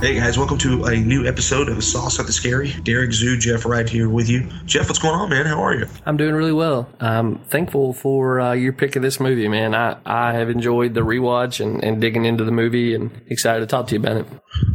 [0.00, 2.72] Hey guys, welcome to a new episode of Sauce at the Scary.
[2.84, 4.48] Derek Zoo, Jeff Wright here with you.
[4.64, 5.44] Jeff, what's going on, man?
[5.44, 5.86] How are you?
[6.06, 6.88] I'm doing really well.
[7.00, 9.74] I'm thankful for uh, your pick of this movie, man.
[9.74, 13.66] I, I have enjoyed the rewatch and, and digging into the movie and excited to
[13.66, 14.26] talk to you about it.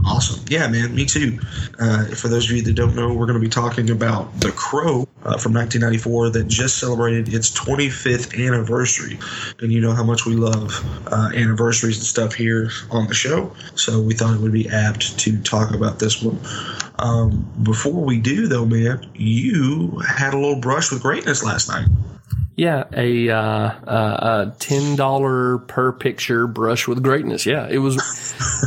[0.06, 0.46] Awesome.
[0.48, 1.40] Yeah, man, me too.
[1.80, 4.52] Uh, for those of you that don't know, we're going to be talking about The
[4.52, 9.18] Crow uh, from 1994 that just celebrated its 25th anniversary.
[9.60, 10.80] And you know how much we love
[11.12, 13.56] uh, anniversaries and stuff here on the show.
[13.74, 16.40] So we thought it would be apt to talk about this one.
[16.98, 21.88] Um, before we do, though, man, you had a little brush with greatness last night.
[22.56, 27.46] Yeah, a, uh, uh, a ten dollar per picture brush with greatness.
[27.46, 27.96] Yeah, it was,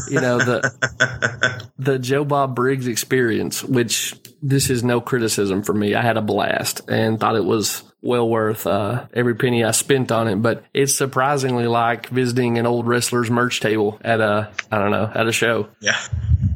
[0.11, 3.65] you know the the Joe Bob Briggs experience.
[3.65, 5.95] Which this is no criticism for me.
[5.95, 10.13] I had a blast and thought it was well worth uh, every penny I spent
[10.13, 10.37] on it.
[10.37, 15.11] But it's surprisingly like visiting an old wrestler's merch table at a I don't know
[15.15, 15.69] at a show.
[15.81, 15.99] Yeah.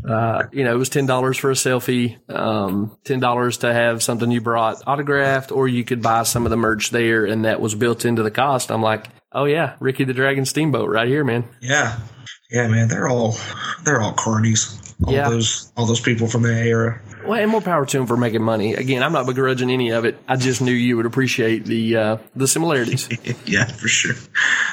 [0.09, 4.03] Uh, you know, it was ten dollars for a selfie, um, ten dollars to have
[4.03, 7.61] something you brought autographed, or you could buy some of the merch there, and that
[7.61, 8.71] was built into the cost.
[8.73, 11.45] I'm like, oh yeah, Ricky the Dragon Steamboat right here, man.
[11.61, 11.99] Yeah.
[12.51, 13.35] Yeah, man, they're all
[13.85, 14.92] they're all carnies.
[15.07, 15.29] All Yeah.
[15.29, 17.01] those all those people from that era.
[17.27, 18.75] Well, and more power to him for making money.
[18.75, 20.19] Again, I'm not begrudging any of it.
[20.29, 23.09] I just knew you would appreciate the uh, the similarities.
[23.47, 24.15] yeah, for sure.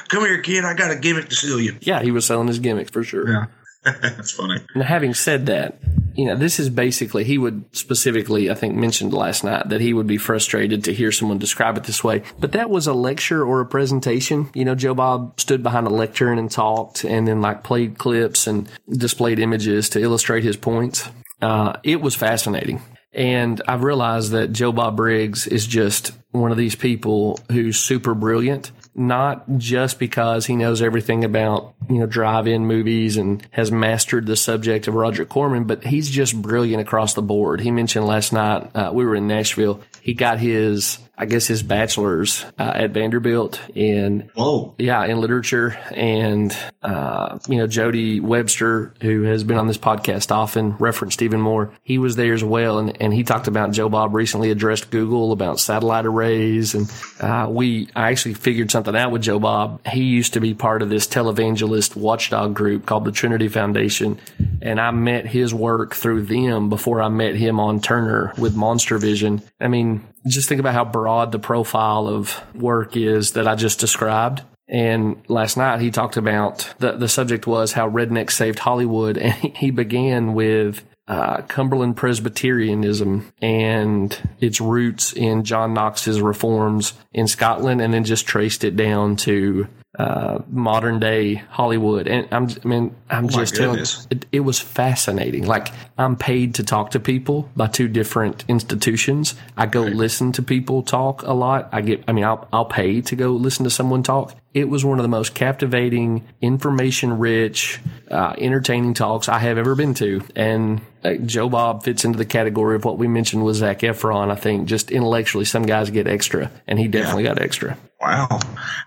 [0.08, 0.64] Come here, kid.
[0.64, 1.76] I got a gimmick to sell you.
[1.80, 3.28] yeah, he was selling his gimmicks for sure.
[3.30, 3.44] Yeah.
[3.84, 4.60] That's funny.
[4.74, 5.78] Now, having said that,
[6.14, 9.94] you know, this is basically, he would specifically, I think, mentioned last night that he
[9.94, 12.22] would be frustrated to hear someone describe it this way.
[12.38, 14.50] But that was a lecture or a presentation.
[14.54, 18.46] You know, Joe Bob stood behind a lectern and talked and then like played clips
[18.46, 21.08] and displayed images to illustrate his points.
[21.40, 22.82] Uh, it was fascinating.
[23.12, 28.14] And I've realized that Joe Bob Briggs is just one of these people who's super
[28.14, 34.26] brilliant, not just because he knows everything about, you know, drive-in movies and has mastered
[34.26, 37.60] the subject of Roger Corman, but he's just brilliant across the board.
[37.60, 39.80] He mentioned last night, uh, we were in Nashville.
[40.02, 45.78] He got his, I guess his bachelor's uh, at Vanderbilt in oh yeah, in literature.
[45.90, 51.38] And, uh, you know, Jody Webster, who has been on this podcast often, referenced even
[51.38, 51.74] more.
[51.82, 52.78] He was there as well.
[52.78, 56.74] And, and he talked about Joe Bob recently addressed Google about satellite arrays.
[56.74, 59.86] And, uh, we, I actually figured something out with Joe Bob.
[59.86, 64.18] He used to be part of this televangelist watchdog group called the Trinity Foundation.
[64.62, 68.96] And I met his work through them before I met him on Turner with Monster
[68.96, 69.42] Vision.
[69.60, 73.80] I mean, just think about how broad the profile of work is that I just
[73.80, 74.42] described.
[74.68, 79.18] And last night he talked about the, the subject was how rednecks saved Hollywood.
[79.30, 87.26] And he began with uh, Cumberland Presbyterianism and its roots in John Knox's reforms in
[87.26, 89.66] Scotland, and then just traced it down to
[89.98, 92.06] uh, modern day Hollywood.
[92.06, 95.46] And I'm, I mean, I'm just telling you, it, it was fascinating.
[95.46, 95.68] Like
[95.98, 99.34] I'm paid to talk to people by two different institutions.
[99.56, 101.68] I go listen to people talk a lot.
[101.72, 104.36] I get, I mean, I'll, I'll pay to go listen to someone talk.
[104.54, 107.80] It was one of the most captivating, information rich,
[108.10, 110.22] uh, entertaining talks I have ever been to.
[110.36, 114.30] And uh, Joe Bob fits into the category of what we mentioned with Zac Efron.
[114.30, 117.76] I think just intellectually, some guys get extra, and he definitely got extra.
[118.00, 118.40] Wow.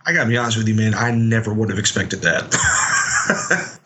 [0.05, 0.95] I gotta be honest with you, man.
[0.95, 2.43] I never would have expected that.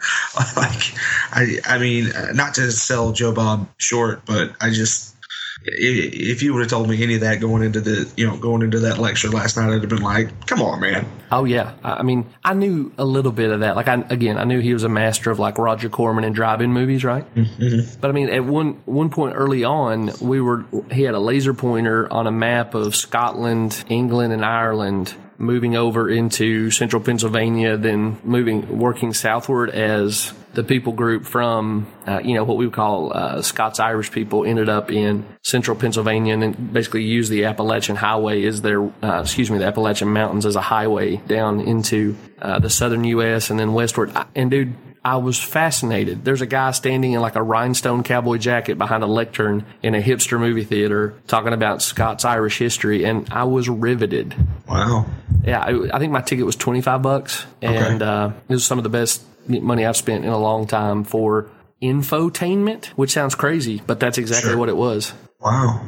[0.55, 0.93] like,
[1.31, 5.16] I, I mean, not to sell Joe Bob short, but I just,
[5.63, 8.61] if you would have told me any of that going into the, you know, going
[8.61, 11.05] into that lecture last night, I'd have been like, come on, man.
[11.31, 13.75] Oh yeah, I mean, I knew a little bit of that.
[13.75, 16.71] Like, I again, I knew he was a master of like Roger Corman and drive-in
[16.71, 17.25] movies, right?
[17.35, 17.99] Mm-hmm.
[17.99, 21.53] But I mean, at one one point early on, we were he had a laser
[21.53, 28.19] pointer on a map of Scotland, England, and Ireland, moving over into central Pennsylvania, then
[28.23, 33.15] moving working southward as the people group from, uh, you know, what we would call
[33.15, 37.95] uh, Scots Irish people ended up in central Pennsylvania and then basically used the Appalachian
[37.95, 42.57] Highway as their, uh, excuse me, the Appalachian Mountains as a highway down into uh,
[42.57, 43.51] the southern U.S.
[43.51, 44.11] and then westward.
[44.33, 44.73] And dude,
[45.05, 46.25] I was fascinated.
[46.25, 50.01] There's a guy standing in like a rhinestone cowboy jacket behind a lectern in a
[50.01, 54.33] hipster movie theater talking about Scots Irish history, and I was riveted.
[54.67, 55.05] Wow.
[55.43, 58.79] Yeah, I, I think my ticket was twenty five bucks, and uh, it was some
[58.79, 61.49] of the best money I've spent in a long time for
[61.81, 64.57] infotainment, which sounds crazy, but that's exactly Sure.
[64.57, 65.13] what it was.
[65.39, 65.81] Wow.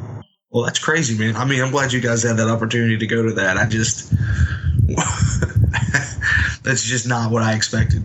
[0.50, 1.36] Well, that's crazy, man.
[1.36, 3.56] I mean, I'm glad you guys had that opportunity to go to that.
[3.56, 4.12] I just,
[6.62, 8.02] that's just not what I expected.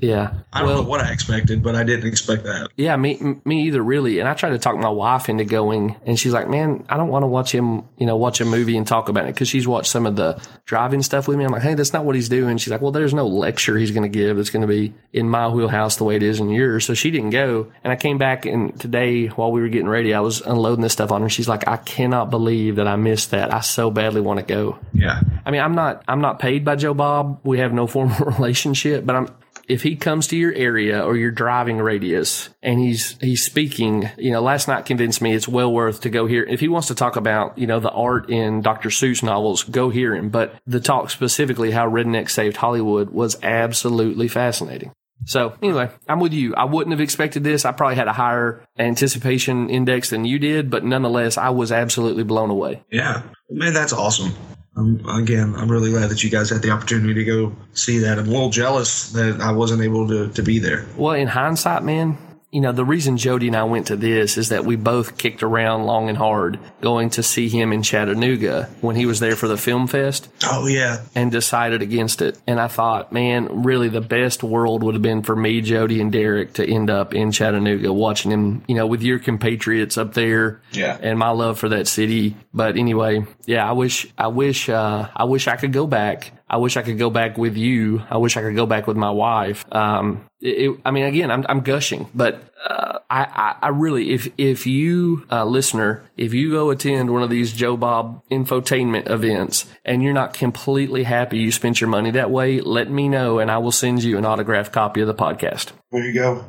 [0.00, 0.34] Yeah.
[0.52, 2.70] I don't well, know what I expected, but I didn't expect that.
[2.76, 4.18] Yeah, me me either, really.
[4.18, 7.08] And I tried to talk my wife into going, and she's like, "Man, I don't
[7.08, 9.66] want to watch him, you know, watch a movie and talk about it because she's
[9.66, 12.28] watched some of the driving stuff with me." I'm like, "Hey, that's not what he's
[12.28, 14.38] doing." She's like, "Well, there's no lecture he's going to give.
[14.38, 17.10] It's going to be in my wheelhouse the way it is in yours." So she
[17.10, 20.40] didn't go, and I came back and today while we were getting ready, I was
[20.40, 21.28] unloading this stuff on her.
[21.28, 23.52] She's like, "I cannot believe that I missed that.
[23.52, 25.20] I so badly want to go." Yeah.
[25.44, 27.40] I mean, I'm not I'm not paid by Joe Bob.
[27.44, 29.28] We have no formal relationship, but I'm
[29.68, 34.30] if he comes to your area or your driving radius and he's he's speaking, you
[34.30, 36.44] know, last night convinced me it's well worth to go here.
[36.44, 38.90] If he wants to talk about, you know, the art in Dr.
[38.90, 40.28] Seuss novels, go hear him.
[40.28, 44.92] But the talk specifically how Redneck saved Hollywood was absolutely fascinating.
[45.24, 46.54] So anyway, I'm with you.
[46.54, 47.64] I wouldn't have expected this.
[47.64, 52.22] I probably had a higher anticipation index than you did, but nonetheless, I was absolutely
[52.22, 52.84] blown away.
[52.90, 53.22] Yeah.
[53.48, 54.34] Man, that's awesome.
[54.76, 58.18] Again, I'm really glad that you guys had the opportunity to go see that.
[58.18, 60.84] I'm a little jealous that I wasn't able to, to be there.
[60.96, 62.18] Well, in hindsight, man,
[62.56, 65.42] you know, the reason Jody and I went to this is that we both kicked
[65.42, 69.46] around long and hard going to see him in Chattanooga when he was there for
[69.46, 71.02] the film fest Oh, yeah.
[71.14, 72.38] and decided against it.
[72.46, 76.10] And I thought, man, really the best world would have been for me, Jody, and
[76.10, 80.62] Derek to end up in Chattanooga watching him, you know, with your compatriots up there.
[80.72, 80.96] Yeah.
[80.98, 82.36] And my love for that city.
[82.54, 86.32] But anyway, yeah, I wish, I wish, uh, I wish I could go back.
[86.48, 88.02] I wish I could go back with you.
[88.08, 89.64] I wish I could go back with my wife.
[89.72, 94.12] Um, it, it, I mean, again, I'm, I'm gushing, but uh, I, I, I really,
[94.12, 99.10] if if you, uh, listener, if you go attend one of these Joe Bob infotainment
[99.10, 103.40] events and you're not completely happy you spent your money that way, let me know
[103.40, 105.72] and I will send you an autographed copy of the podcast.
[105.90, 106.44] There you go.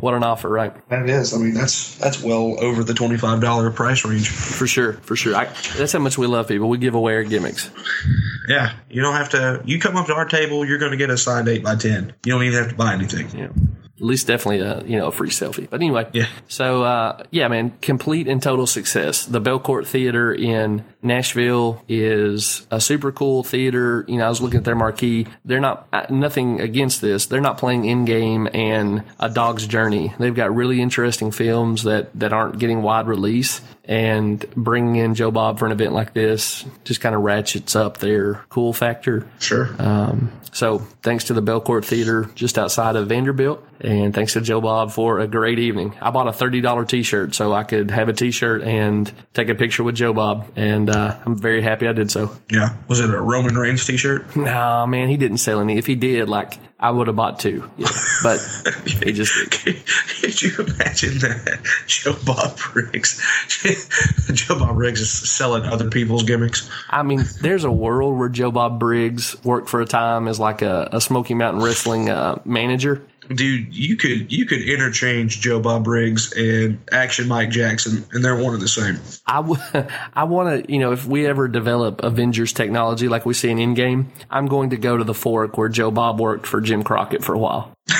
[0.00, 0.88] What an offer, right?
[0.90, 1.32] That is.
[1.32, 4.28] I mean, that's that's well over the twenty five dollar price range.
[4.28, 5.34] For sure, for sure.
[5.34, 5.46] I,
[5.78, 6.68] that's how much we love people.
[6.68, 7.70] We give away our gimmicks.
[8.48, 9.62] Yeah, you don't have to.
[9.64, 12.14] You come up to our table, you're going to get a signed eight by ten.
[12.24, 13.30] You don't even have to buy anything.
[13.38, 13.48] Yeah.
[13.96, 15.70] At least definitely a you know a free selfie.
[15.70, 16.26] But anyway, Yeah.
[16.48, 19.24] So uh, yeah, man, complete and total success.
[19.24, 24.04] The Belcourt Theater in Nashville is a super cool theater.
[24.08, 25.28] You know, I was looking at their marquee.
[25.44, 27.26] They're not uh, nothing against this.
[27.26, 30.12] They're not playing Endgame and A Dog's Journey.
[30.18, 33.60] They've got really interesting films that that aren't getting wide release.
[33.86, 37.98] And bringing in Joe Bob for an event like this just kind of ratchets up
[37.98, 39.26] their cool factor.
[39.40, 39.68] Sure.
[39.78, 44.60] Um, so thanks to the Belcourt Theater just outside of Vanderbilt, and thanks to Joe
[44.60, 45.94] Bob for a great evening.
[46.00, 49.54] I bought a thirty dollar T-shirt so I could have a T-shirt and take a
[49.54, 52.34] picture with Joe Bob, and uh, I'm very happy I did so.
[52.50, 52.76] yeah.
[52.88, 54.34] Was it a Roman Reigns T-shirt?
[54.36, 55.78] No, man, he didn't sell any.
[55.78, 57.88] If he did, like I would have bought two, yeah.
[58.22, 58.38] but
[58.86, 59.34] he just
[59.64, 59.82] did.
[60.20, 63.22] Could you imagine that Joe Bob Briggs?
[64.34, 66.68] Joe Bob Briggs is selling other people's gimmicks.
[66.90, 70.62] I mean, there's a world where Joe Bob Briggs worked for a time as like
[70.62, 73.02] a, a Smoky Mountain Wrestling uh, manager.
[73.28, 78.36] Dude, you could you could interchange Joe Bob Briggs and Action Mike Jackson, and they're
[78.36, 78.98] one and the same.
[79.26, 79.60] I, w-
[80.14, 83.58] I want to, you know, if we ever develop Avengers technology like we see in
[83.58, 87.24] Endgame, I'm going to go to the fork where Joe Bob worked for Jim Crockett
[87.24, 87.74] for a while.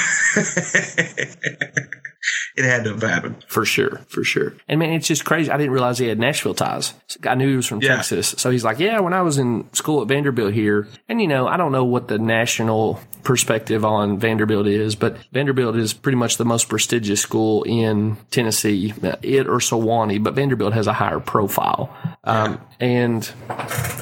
[2.57, 3.45] It had to have happened.
[3.49, 4.54] For sure, for sure.
[4.69, 5.50] And man, it's just crazy.
[5.50, 6.95] I didn't realize he had Nashville ties.
[7.25, 7.97] I knew he was from Yeah.
[7.97, 8.33] Texas.
[8.38, 11.49] So he's like, yeah, when I was in school at Vanderbilt here, and you know,
[11.49, 16.37] I don't know what the national perspective on Vanderbilt is, but Vanderbilt is pretty much
[16.37, 21.95] the most prestigious school in Tennessee, it or Sewanee, but Vanderbilt has a higher profile.
[22.25, 23.31] Um, and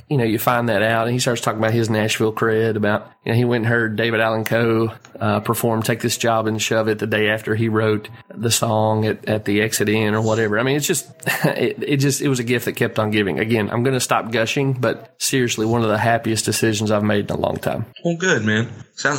[0.09, 2.76] you know, you find that out, and he starts talking about his Nashville cred.
[2.76, 6.47] About you know, he went and heard David Allan Coe uh, perform "Take This Job
[6.47, 10.14] and Shove It" the day after he wrote the song at, at the Exit Inn
[10.14, 10.59] or whatever.
[10.59, 11.11] I mean, it's just
[11.45, 13.38] it, it just it was a gift that kept on giving.
[13.38, 17.31] Again, I'm going to stop gushing, but seriously, one of the happiest decisions I've made
[17.31, 17.87] in a long time.
[18.05, 18.69] Well, good man.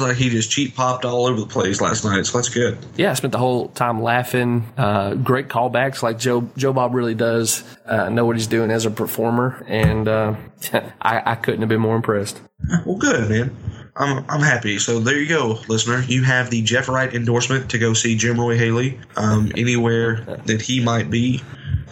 [0.01, 2.77] Like he just cheap popped all over the place last night, so that's good.
[2.95, 4.65] yeah, I spent the whole time laughing.
[4.77, 8.85] Uh, great callbacks, like Joe Joe Bob really does uh, know what he's doing as
[8.85, 10.35] a performer, and uh,
[11.01, 12.41] I, I couldn't have been more impressed.
[12.85, 13.55] Well, good man.
[13.95, 14.79] I'm I'm happy.
[14.79, 16.01] So there you go, listener.
[16.01, 20.62] You have the Jeff Wright endorsement to go see Jim Roy Haley um, anywhere that
[20.62, 21.41] he might be.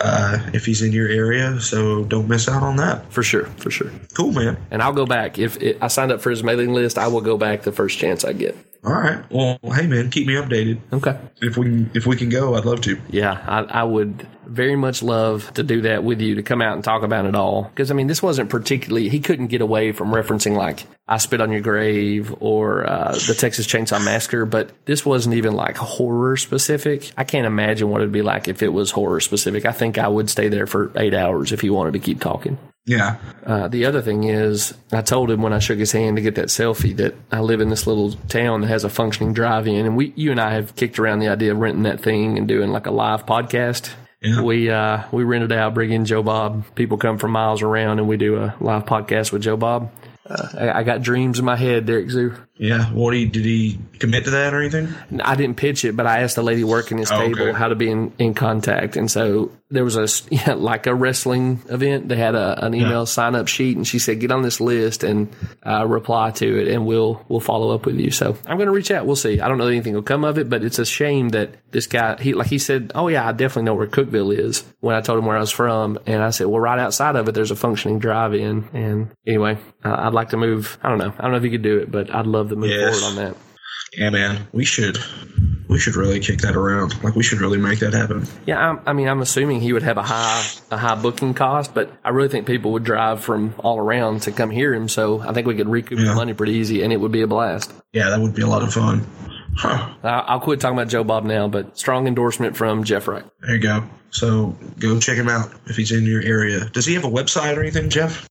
[0.04, 3.12] Uh, if he's in your area, so don't miss out on that.
[3.12, 3.92] For sure, for sure.
[4.16, 4.58] Cool, man.
[4.72, 6.98] And I'll go back if it, I signed up for his mailing list.
[6.98, 8.58] I will go back the first chance I get.
[8.84, 9.24] All right.
[9.30, 10.80] Well, hey, man, keep me updated.
[10.92, 11.18] Okay.
[11.40, 13.00] If we can, if we can go, I'd love to.
[13.10, 16.74] Yeah, I, I would very much love to do that with you to come out
[16.74, 17.64] and talk about it all.
[17.64, 19.08] Because I mean, this wasn't particularly.
[19.08, 23.36] He couldn't get away from referencing like I Spit on Your Grave or uh, the
[23.38, 27.12] Texas Chainsaw Massacre, but this wasn't even like horror specific.
[27.16, 29.66] I can't imagine what it'd be like if it was horror specific.
[29.66, 32.58] I think I would stay there for eight hours if he wanted to keep talking.
[32.86, 33.18] Yeah.
[33.46, 36.36] Uh, the other thing is, I told him when I shook his hand to get
[36.36, 39.96] that selfie that I live in this little town that has a functioning drive-in, and
[39.96, 42.72] we, you and I have kicked around the idea of renting that thing and doing
[42.72, 43.92] like a live podcast.
[44.22, 44.42] Yeah.
[44.42, 46.64] We uh, we rented out, bring in Joe Bob.
[46.76, 49.92] People come from miles around, and we do a live podcast with Joe Bob.
[50.30, 52.36] Uh, I, I got dreams in my head, Derek Zoo.
[52.62, 52.86] Yeah.
[52.92, 54.88] What he did he commit to that or anything?
[55.24, 57.58] I didn't pitch it, but I asked the lady working his Oh, table okay.
[57.58, 58.96] how to be in, in contact.
[58.98, 62.08] And so there was a yeah, like a wrestling event.
[62.08, 63.04] They had a, an email Yeah.
[63.06, 65.30] sign up sheet and she said, get on this list and
[65.66, 68.12] uh, reply to it and we'll, we'll follow up with you.
[68.12, 69.08] So I'm going to reach out.
[69.08, 69.42] We'll see.
[69.42, 72.22] I don't know anything will come of it, but it's a shame that this guy,
[72.22, 75.18] he, like he said, oh yeah, I definitely know where Cookeville is when I told
[75.18, 75.98] him where I was from.
[76.06, 78.68] And I said, well, right outside of it, there's a functioning drive in.
[78.74, 80.78] And anyway, uh, I'd like to move.
[80.84, 81.12] I don't know.
[81.18, 83.00] I don't know if you could do it, but I'd love to move Yes.
[83.00, 83.38] forward on that.
[83.98, 84.48] Yeah, man.
[84.54, 84.98] We should
[85.68, 87.02] we should really kick that around.
[87.04, 88.26] Like we should really make that happen.
[88.46, 91.74] Yeah, I'm, I mean, I'm assuming he would have a high a high booking cost,
[91.74, 94.88] but I really think people would drive from all around to come hear him.
[94.88, 97.28] So I think we could recoup the money pretty easy, and it would be a
[97.28, 97.74] blast.
[97.94, 99.06] Yeah, that would be a lot of fun.
[99.58, 99.90] Huh.
[100.04, 103.26] I- I'll quit talking about Joe Bob now, but strong endorsement from Jeff Wright.
[103.42, 103.84] There you go.
[104.12, 106.70] So go check him out if he's in your area.
[106.72, 108.28] Does he have a website or anything, Jeff?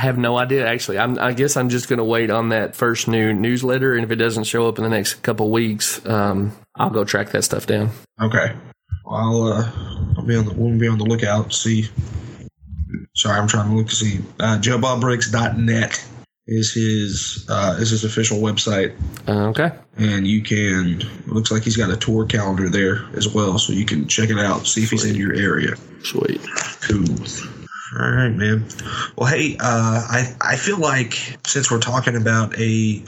[0.00, 0.98] I have no idea actually.
[0.98, 4.10] I'm, I guess I'm just going to wait on that first new newsletter, and if
[4.10, 7.66] it doesn't show up in the next couple weeks, um, I'll go track that stuff
[7.66, 7.90] down.
[8.18, 8.54] Okay.
[9.04, 9.70] Well, I'll uh,
[10.16, 11.52] I'll be on the we'll be on the lookout.
[11.52, 11.88] See.
[13.14, 14.20] Sorry, I'm trying to look to see.
[14.38, 16.08] Uh, JoeBobBriggs.net
[16.46, 18.94] is his uh, is his official website,
[19.28, 19.70] Uh, okay.
[19.98, 21.02] and you can.
[21.02, 24.30] It looks like he's got a tour calendar there as well, so you can check
[24.30, 24.66] it out.
[24.66, 25.76] See if he's in your area.
[26.04, 26.40] Sweet.
[26.80, 27.04] Cool.
[27.98, 28.64] All right, man.
[29.20, 31.12] Well, hey, uh, I I feel like
[31.46, 33.02] since we're talking about a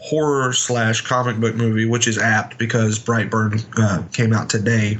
[0.00, 4.98] horror slash comic book movie, which is apt because Brightburn uh, came out today,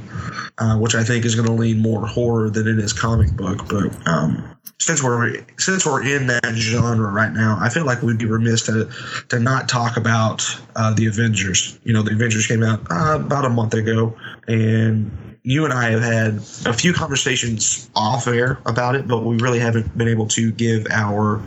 [0.59, 3.67] uh, which I think is going to lean more horror than it is comic book.
[3.67, 8.19] But um, since we're since we're in that genre right now, I feel like we'd
[8.19, 8.91] be remiss to
[9.29, 10.45] to not talk about
[10.75, 11.79] uh, the Avengers.
[11.83, 14.15] You know, the Avengers came out uh, about a month ago,
[14.47, 16.35] and you and I have had
[16.67, 20.85] a few conversations off air about it, but we really haven't been able to give
[20.91, 21.41] our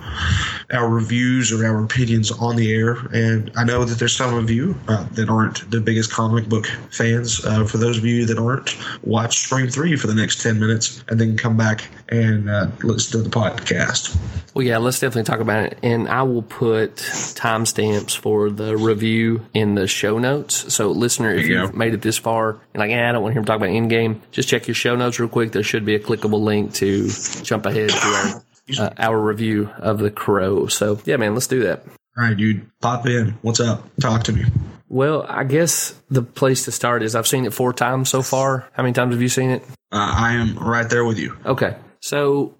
[0.73, 2.97] our reviews or our opinions on the air.
[3.13, 6.67] And I know that there's some of you uh, that aren't the biggest comic book
[6.91, 7.45] fans.
[7.45, 11.05] Uh, for those of you that aren't, watch Scream Three for the next ten minutes,
[11.09, 14.19] and then come back and uh, listen to the podcast.
[14.55, 15.79] Well, yeah, let's definitely talk about it.
[15.83, 20.75] And I will put timestamps for the review in the show notes.
[20.75, 23.33] So, listener, if you you've made it this far and like, yeah, I don't want
[23.33, 23.92] to hear him talk about Endgame,
[24.31, 25.53] just check your show notes real quick.
[25.53, 27.09] There should be a clickable link to
[27.43, 30.67] jump ahead to our, uh, our review of The Crow.
[30.67, 31.85] So, yeah, man, let's do that.
[32.17, 33.39] All right, dude, pop in.
[33.43, 33.89] What's up?
[34.01, 34.45] Talk to me.
[34.89, 38.69] Well, I guess the place to start is I've seen it four times so far.
[38.75, 39.63] How many times have you seen it?
[39.91, 41.37] Uh, I am right there with you.
[41.47, 41.77] Okay.
[42.01, 42.55] So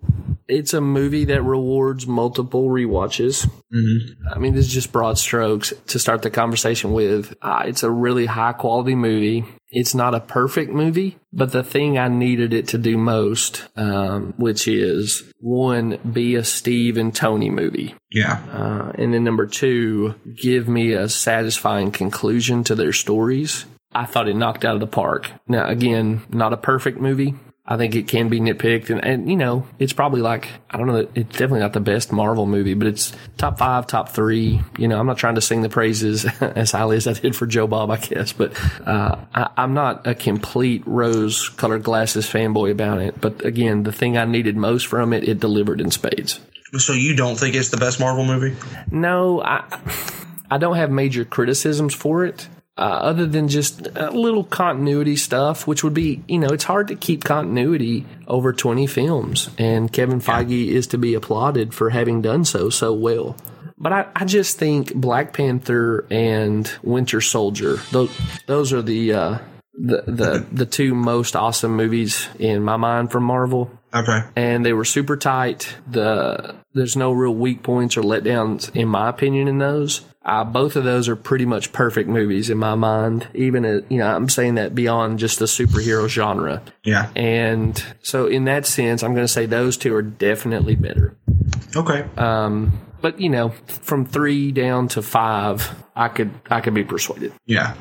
[0.49, 3.47] it's a movie that rewards multiple rewatches.
[3.75, 4.29] Mm-hmm.
[4.29, 7.35] I mean, this is just broad strokes to start the conversation with.
[7.43, 9.45] Uh, it's a really high quality movie.
[9.75, 14.35] It's not a perfect movie, but the thing I needed it to do most, um,
[14.37, 17.95] which is one, be a Steve and Tony movie.
[18.11, 23.65] Yeah, Uh, and then number two, give me a satisfying conclusion to their stories.
[23.95, 25.31] I thought it knocked out of the park.
[25.49, 27.35] Now, again, not a perfect movie.
[27.65, 30.89] I think it can be nitpicked, and, and you know, it's probably like I don't
[30.89, 31.07] know.
[31.15, 34.61] It's definitely not the best Marvel movie, but it's top five, top three.
[34.77, 37.47] You know, I'm not trying to sing the praises as highly as I did for
[37.47, 43.01] Joe Bob, I guess, but uh, I, I'm not a complete rose-colored glasses fanboy about
[43.01, 43.21] it.
[43.21, 46.41] But again, the thing I needed most from it, it delivered in spades.
[46.79, 48.57] so you don't think it's the best Marvel movie?
[48.91, 49.63] No, I
[50.51, 52.49] I don't have major criticisms for it.
[52.79, 56.89] Uh, other than just a little continuity stuff, which would be, you know, it's hard
[56.89, 59.51] to keep continuity over 20 films.
[59.59, 63.37] And Kevin Feige is to be applauded for having done so so well.
[63.77, 68.11] But I, I just think Black Panther and Winter Soldier, those,
[68.47, 69.39] those are the, uh,
[69.75, 74.21] the, the, the two most awesome movies in my mind from Marvel Okay.
[74.37, 75.75] and they were super tight.
[75.91, 80.01] The there's no real weak points or letdowns in my opinion in those.
[80.25, 83.27] Uh, both of those are pretty much perfect movies in my mind.
[83.35, 86.63] Even uh, you know, I'm saying that beyond just the superhero genre.
[86.85, 87.11] Yeah.
[87.17, 91.17] And so, in that sense, I'm going to say those two are definitely better.
[91.75, 92.05] Okay.
[92.17, 97.33] Um, but you know, from three down to five, I could I could be persuaded.
[97.47, 97.75] yeah.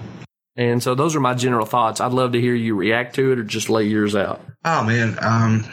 [0.57, 2.01] And so, those are my general thoughts.
[2.01, 4.41] I'd love to hear you react to it or just lay yours out.
[4.65, 5.63] Oh man, um,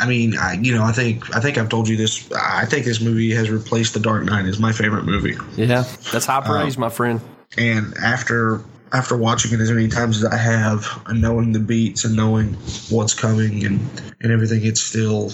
[0.00, 2.30] I mean, I, you know, I think I think I've told you this.
[2.32, 5.36] I think this movie has replaced The Dark Knight as my favorite movie.
[5.56, 7.20] Yeah, that's high um, praise, my friend.
[7.56, 12.04] And after after watching it as many times as I have, and knowing the beats
[12.04, 12.54] and knowing
[12.90, 13.80] what's coming and
[14.20, 15.32] and everything, it's still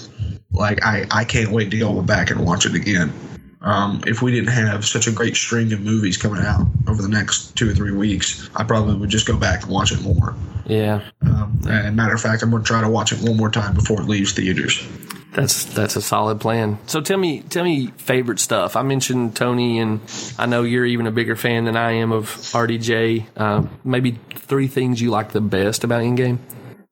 [0.50, 3.12] like I I can't wait to go back and watch it again.
[3.64, 7.08] Um, if we didn't have such a great string of movies coming out over the
[7.08, 10.36] next two or three weeks, I probably would just go back and watch it more.
[10.66, 11.00] Yeah.
[11.22, 13.74] Um, and matter of fact, I'm going to try to watch it one more time
[13.74, 14.86] before it leaves theaters.
[15.32, 16.78] That's that's a solid plan.
[16.86, 18.76] So tell me tell me favorite stuff.
[18.76, 20.00] I mentioned Tony, and
[20.38, 23.26] I know you're even a bigger fan than I am of RDJ.
[23.36, 26.38] Uh, maybe three things you like the best about Endgame.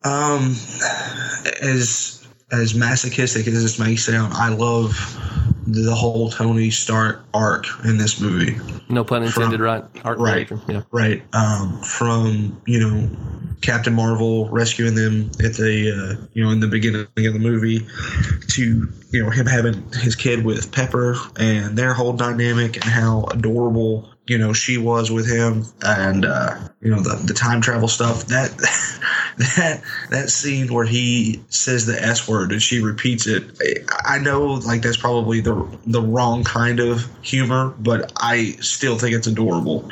[0.02, 0.57] Um,
[1.62, 7.97] as as masochistic as this may sound, I love the whole Tony Stark arc in
[7.99, 8.57] this movie.
[8.88, 9.85] No pun intended, From- right?
[10.04, 10.83] Art right, director, Yeah.
[10.90, 11.23] right.
[11.33, 13.11] Um, from you know
[13.61, 17.87] Captain Marvel rescuing them at the uh, you know in the beginning of the movie
[18.49, 23.25] to you know him having his kid with Pepper and their whole dynamic and how
[23.31, 27.88] adorable you know she was with him and uh, you know the the time travel
[27.88, 28.50] stuff that
[29.57, 33.45] that that scene where he says the S word and she repeats it
[34.05, 35.55] I know like that's probably the
[35.87, 39.91] the wrong kind of humor but I still think it's adorable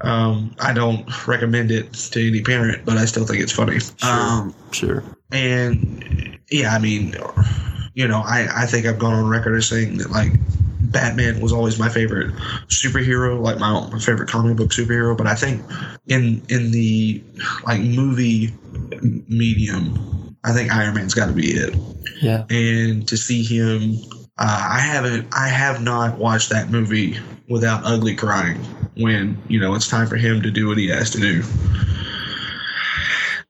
[0.00, 3.78] um, I don't recommend it to any parent, but I still think it's funny.
[4.02, 5.02] Um, Sure.
[5.32, 7.14] and yeah, I mean,
[7.94, 10.32] you know, I, I think I've gone on record as saying that like
[10.90, 12.34] Batman was always my favorite
[12.68, 15.16] superhero, like my, my favorite comic book superhero.
[15.16, 15.62] But I think
[16.06, 17.22] in in the
[17.64, 18.52] like movie
[19.28, 21.74] medium, I think Iron Man's got to be it.
[22.20, 22.44] Yeah.
[22.50, 23.96] And to see him,
[24.38, 28.58] uh, I haven't, I have not watched that movie without ugly crying
[28.96, 31.42] when you know it's time for him to do what he has to do.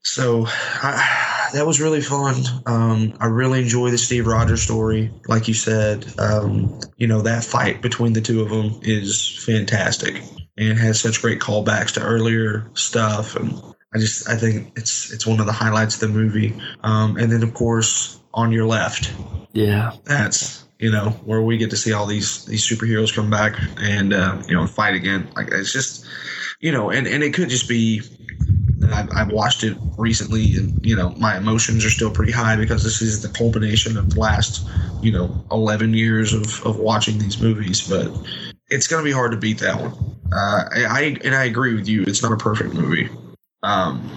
[0.01, 2.35] So I, that was really fun.
[2.65, 5.11] Um, I really enjoy the Steve Rogers story.
[5.27, 10.21] Like you said, um, you know, that fight between the two of them is fantastic
[10.57, 13.35] and has such great callbacks to earlier stuff.
[13.35, 13.53] And
[13.93, 16.55] I just, I think it's, it's one of the highlights of the movie.
[16.83, 19.13] Um, and then of course, on your left,
[19.53, 19.93] Yeah.
[20.03, 24.13] that's, you know, where we get to see all these, these superheroes come back and,
[24.13, 25.27] uh, you know, fight again.
[25.35, 26.05] Like it's just,
[26.59, 28.01] you know, and, and it could just be
[28.93, 32.83] I've, I've watched it recently and you know my emotions are still pretty high because
[32.83, 34.67] this is the culmination of the last
[35.01, 38.11] you know 11 years of, of watching these movies but
[38.69, 39.93] it's going to be hard to beat that one.
[40.33, 43.09] Uh, I, I and I agree with you it's not a perfect movie.
[43.63, 44.09] Um,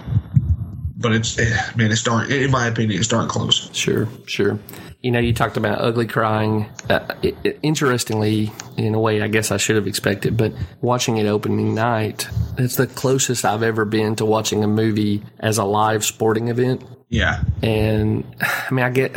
[1.01, 4.59] but it's eh, man it's darn in my opinion it's darn close Sure, sure.
[5.03, 6.67] You know, you talked about ugly crying.
[6.87, 11.17] Uh, it, it- interestingly, in a way, I guess I should have expected, but watching
[11.17, 12.27] it opening night,
[12.59, 16.83] it's the closest I've ever been to watching a movie as a live sporting event.
[17.09, 19.15] yeah And I mean, I get,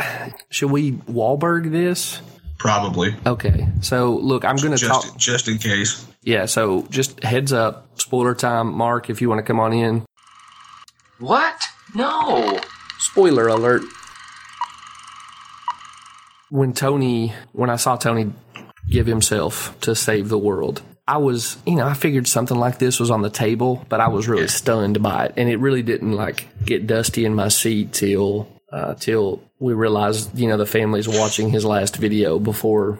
[0.49, 2.19] should we Wahlberg this?
[2.57, 3.67] probably Okay.
[3.81, 5.03] So look, I'm going to talk.
[5.03, 6.45] just just in case Yeah.
[6.47, 8.73] So just heads up, spoiler time.
[8.73, 10.03] Mark, if you want to come on in.
[11.19, 11.61] What?
[11.93, 12.59] No.
[12.99, 13.83] Spoiler alert.
[16.49, 18.31] When Tony, when I saw Tony
[18.89, 22.99] give himself to save the world, I was, you know, I figured something like this
[22.99, 25.33] was on the table, but I was really stunned by it.
[25.37, 30.37] And it really didn't like get dusty in my seat till, uh, till we realized,
[30.37, 32.99] you know, the family's watching his last video before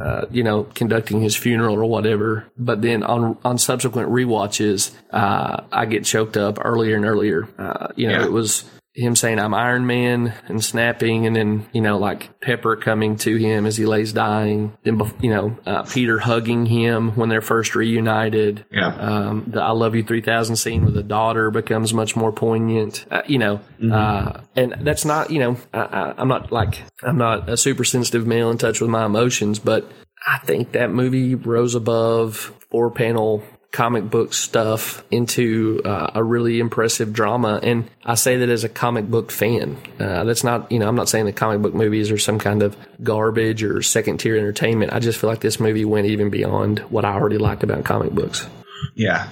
[0.00, 2.44] uh, you know, conducting his funeral or whatever.
[2.58, 7.48] But then on on subsequent rewatches, uh, I get choked up earlier and earlier.
[7.58, 8.24] Uh, you know, Yeah.
[8.26, 12.76] it was him saying I'm Iron Man and snapping, and then you know, like Pepper
[12.76, 14.76] coming to him as he lays dying.
[14.82, 18.64] Then you know, uh, Peter hugging him when they're first reunited.
[18.70, 23.06] yeah Um, the I Love You 3000 scene with the daughter becomes much more poignant,
[23.10, 23.60] uh, you know,
[23.92, 27.84] uh, and that's not, you know, I, I, I'm not like, I'm not a super
[27.84, 29.90] sensitive male in touch with my emotions, but
[30.26, 36.58] I think that movie rose above four panel comic book stuff into uh, a really
[36.58, 37.60] impressive drama.
[37.62, 39.76] And I say that as a comic book fan.
[40.00, 42.62] Uh, that's not, you know, I'm not saying that comic book movies are some kind
[42.62, 44.92] of garbage or second tier entertainment.
[44.92, 48.12] I just feel like this movie went even beyond what I already liked about comic
[48.12, 48.48] books.
[48.94, 49.28] Yeah,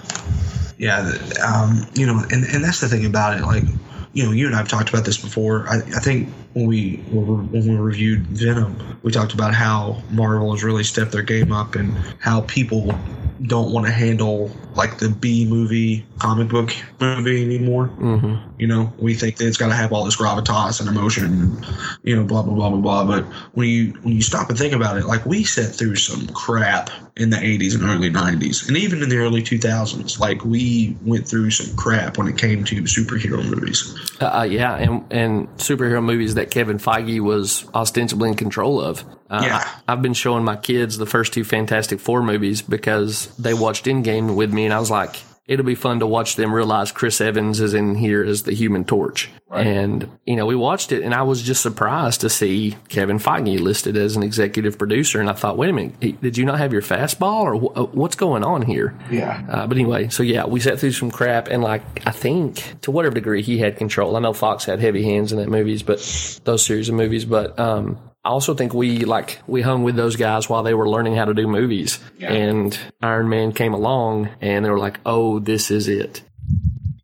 [0.76, 1.12] yeah.
[1.44, 3.42] Um, you know, and, and that's the thing about it.
[3.42, 3.64] Like,
[4.12, 5.66] you know, you and I've talked about this before.
[5.68, 10.64] I, I think when we when we reviewed Venom, we talked about how Marvel has
[10.64, 12.98] really stepped their game up and how people
[13.42, 17.88] don't want to handle like the B movie comic book movie anymore.
[17.88, 21.24] hmm You know, we think that it's got to have all this gravitas and emotion,
[21.26, 21.66] and,
[22.02, 23.04] you know, blah blah blah blah blah.
[23.04, 26.26] But when you when you stop and think about it, like we sat through some
[26.28, 30.18] crap in the 80s and early 90s, and even in the early 2000s.
[30.18, 33.94] Like we went through some crap when it came to superhero movies.
[34.20, 39.04] Uh, uh, yeah, and and superhero movies that Kevin Feige was ostensibly in control of.
[39.28, 39.68] Uh, Yeah.
[39.88, 44.34] I've been showing my kids the first two Fantastic Four movies because they watched Endgame
[44.36, 47.60] with me, and I was like, it'll be fun to watch them realize Chris Evans
[47.60, 49.30] is in here as the Human Torch.
[49.52, 53.60] And you know, we watched it, and I was just surprised to see Kevin Feige
[53.60, 56.72] listed as an executive producer, and I thought, wait a minute, did you not have
[56.72, 58.98] your fastball, or uh, what's going on here?
[59.10, 59.46] Yeah.
[59.48, 62.90] Uh, but anyway, so yeah, we sat through some crap, and like I think to
[62.90, 64.16] whatever degree he had control.
[64.16, 65.98] I know Fox had heavy hands in that movies, but
[66.44, 67.24] those series of movies.
[67.24, 70.88] But um, I also think we like we hung with those guys while they were
[70.88, 72.00] learning how to do movies.
[72.20, 76.22] And Iron Man came along, and they were like, "Oh, this is it."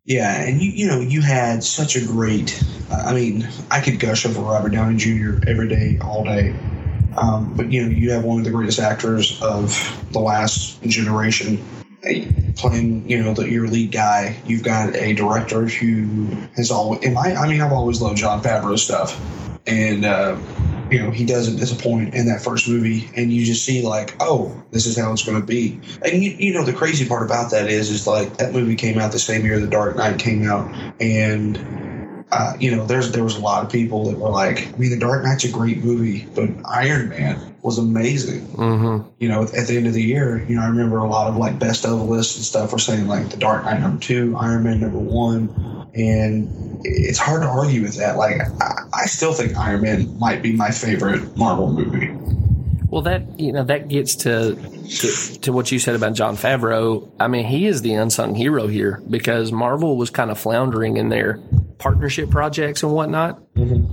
[0.03, 2.61] Yeah, and you you know you had such a great.
[2.91, 5.47] I mean, I could gush over Robert Downey Jr.
[5.47, 6.53] every day, all day.
[7.15, 9.71] Um, but you know, you have one of the greatest actors of
[10.11, 11.65] the last generation
[12.57, 13.09] playing.
[13.09, 14.35] You know, the, your lead guy.
[14.45, 17.09] You've got a director who has always.
[17.13, 19.17] My, I mean, I've always loved Jon Favreau stuff,
[19.65, 20.37] and uh,
[20.93, 24.63] you know he doesn't disappoint in that first movie, and you just see like, oh,
[24.71, 25.81] this is how it's going to be.
[26.03, 28.99] And you, you know, the crazy part about that is, is like that movie came
[28.99, 31.65] out the same year The Dark Knight came out, and
[32.33, 34.89] uh, you know, there's there was a lot of people that were like, I mean,
[34.89, 38.47] The Dark Knight's a great movie, but Iron Man was amazing.
[38.47, 39.09] Mm-hmm.
[39.19, 41.37] You know, at the end of the year, you know, I remember a lot of
[41.37, 44.63] like best of lists and stuff were saying like The Dark Knight number two, Iron
[44.63, 45.49] Man number one,
[45.93, 48.17] and it's hard to argue with that.
[48.17, 52.11] Like, I, I still think Iron Man might be my favorite Marvel movie.
[52.89, 57.11] Well, that you know that gets to, to to what you said about Jon Favreau.
[57.19, 61.09] I mean, he is the unsung hero here because Marvel was kind of floundering in
[61.09, 61.39] their
[61.77, 63.41] partnership projects and whatnot,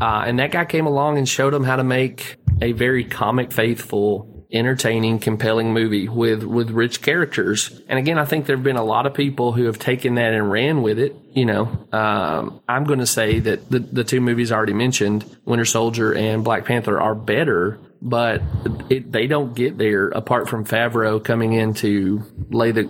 [0.01, 3.53] uh, and that guy came along and showed them how to make a very comic
[3.53, 7.81] faithful, entertaining, compelling movie with with rich characters.
[7.88, 10.33] And again, I think there have been a lot of people who have taken that
[10.33, 11.14] and ran with it.
[11.33, 15.25] You know, um, I'm going to say that the the two movies I already mentioned,
[15.45, 18.43] Winter Soldier and Black Panther, are better but
[18.89, 22.85] it, they don't get there apart from Favreau coming in to lay the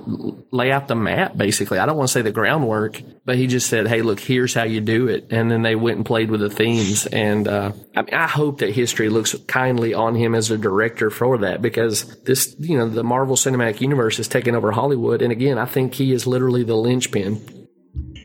[0.50, 1.36] lay out the map.
[1.36, 4.54] Basically, I don't want to say the groundwork, but he just said, "Hey, look, here's
[4.54, 7.06] how you do it," and then they went and played with the themes.
[7.06, 11.10] And uh, I mean, I hope that history looks kindly on him as a director
[11.10, 15.32] for that because this, you know, the Marvel Cinematic Universe is taking over Hollywood, and
[15.32, 17.68] again, I think he is literally the linchpin.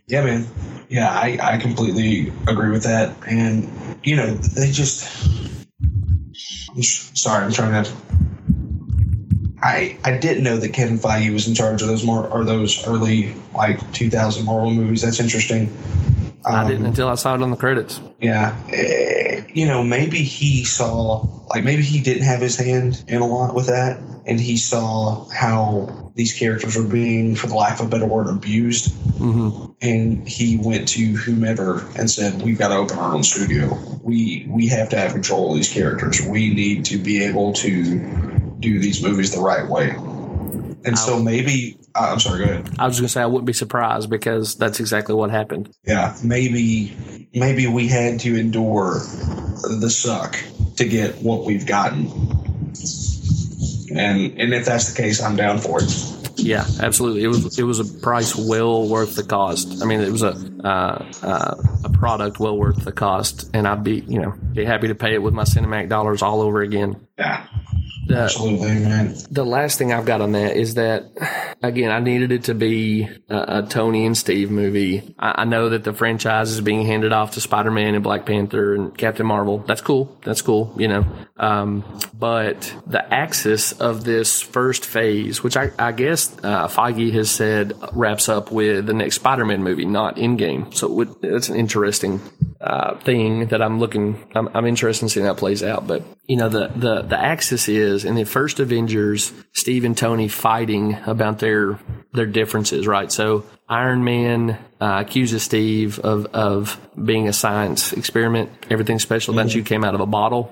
[0.07, 0.47] Yeah, man.
[0.89, 3.15] Yeah, I, I completely agree with that.
[3.27, 5.09] And, you know, they just.
[6.81, 7.91] Sorry, I'm trying to.
[9.61, 12.85] I, I didn't know that Kevin Feige was in charge of those more or those
[12.87, 15.01] early like 2000 Marvel movies.
[15.01, 15.75] That's interesting.
[16.45, 17.99] I didn't until I saw it on the credits.
[18.19, 23.21] Yeah, Eh, you know, maybe he saw like maybe he didn't have his hand in
[23.21, 27.79] a lot with that, and he saw how these characters were being, for the lack
[27.79, 32.69] of a better word, abused, hmm and he went to whomever and said, "We've got
[32.69, 33.77] to open our own studio.
[34.01, 36.21] We we have to have control of these characters.
[36.25, 37.99] We need to be able to
[38.59, 39.89] do these movies the right way."
[40.85, 42.45] And so maybe uh, I'm sorry.
[42.45, 42.75] Go ahead.
[42.77, 45.73] I was going to say I wouldn't be surprised because that's exactly what happened.
[45.85, 46.95] Yeah, maybe
[47.33, 48.99] maybe we had to endure
[49.79, 50.37] the suck
[50.75, 52.07] to get what we've gotten.
[53.97, 56.15] And and if that's the case, I'm down for it.
[56.37, 57.23] Yeah, absolutely.
[57.23, 59.81] It was it was a price well worth the cost.
[59.81, 61.55] I mean, it was a uh, uh,
[61.85, 65.13] a product well worth the cost, and I'd be you know be happy to pay
[65.13, 67.04] it with my Cinemac dollars all over again.
[67.17, 67.47] Yeah,
[68.07, 69.15] The, absolutely, man.
[69.31, 71.05] the last thing I've got on that is that
[71.63, 75.15] again, I needed it to be a, a Tony and Steve movie.
[75.17, 78.25] I, I know that the franchise is being handed off to Spider Man and Black
[78.25, 79.59] Panther and Captain Marvel.
[79.59, 80.19] That's cool.
[80.25, 80.73] That's cool.
[80.77, 81.05] You know,
[81.37, 87.31] um, but the axis of this first phase, which I, I guess uh, Feige has
[87.31, 90.73] said wraps up with the next Spider Man movie, not Endgame.
[90.73, 92.19] So it would, it's an interesting
[92.65, 94.25] uh, thing that I'm looking.
[94.33, 95.85] I'm, I'm interested in seeing how it plays out.
[95.85, 100.27] But you know, the the the axis is in the first Avengers, Steve and Tony
[100.27, 101.79] fighting about their
[102.11, 103.11] their differences, right?
[103.11, 108.49] So Iron Man uh, accuses Steve of of being a science experiment.
[108.71, 110.51] Everything special about you came out of a bottle,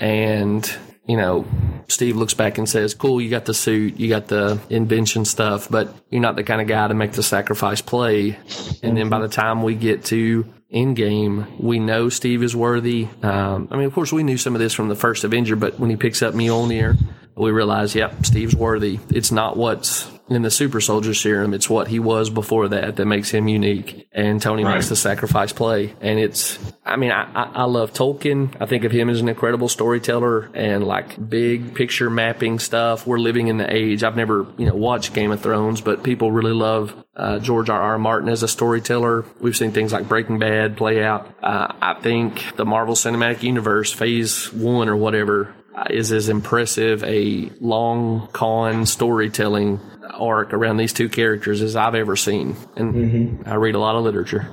[0.00, 0.70] and
[1.08, 1.46] you know,
[1.88, 5.68] Steve looks back and says, "Cool, you got the suit, you got the invention stuff,
[5.70, 8.38] but you're not the kind of guy to make the sacrifice play."
[8.82, 13.08] And then by the time we get to Endgame, we know Steve is worthy.
[13.22, 15.80] Um, I mean, of course, we knew some of this from the first Avenger, but
[15.80, 16.98] when he picks up Mjolnir,
[17.34, 18.98] we realize, yep, Steve's worthy.
[19.08, 23.06] It's not what's in the super soldier serum, it's what he was before that that
[23.06, 24.08] makes him unique.
[24.12, 24.74] And Tony Right.
[24.74, 25.94] makes the sacrifice play.
[26.00, 28.54] And it's, I mean, I, I, I love Tolkien.
[28.60, 33.06] I think of him as an incredible storyteller and like big picture mapping stuff.
[33.06, 34.02] We're living in the age.
[34.04, 37.80] I've never, you know, watched Game of Thrones, but people really love uh, George R.
[37.80, 37.98] R.
[37.98, 39.24] Martin as a storyteller.
[39.40, 41.34] We've seen things like Breaking Bad play out.
[41.42, 45.52] Uh, I think the Marvel Cinematic Universe, Phase One or whatever,
[45.90, 52.16] is as impressive a long con storytelling arc around these two characters as I've ever
[52.16, 52.56] seen.
[52.76, 53.48] And mm-hmm.
[53.48, 54.48] I read a lot of literature.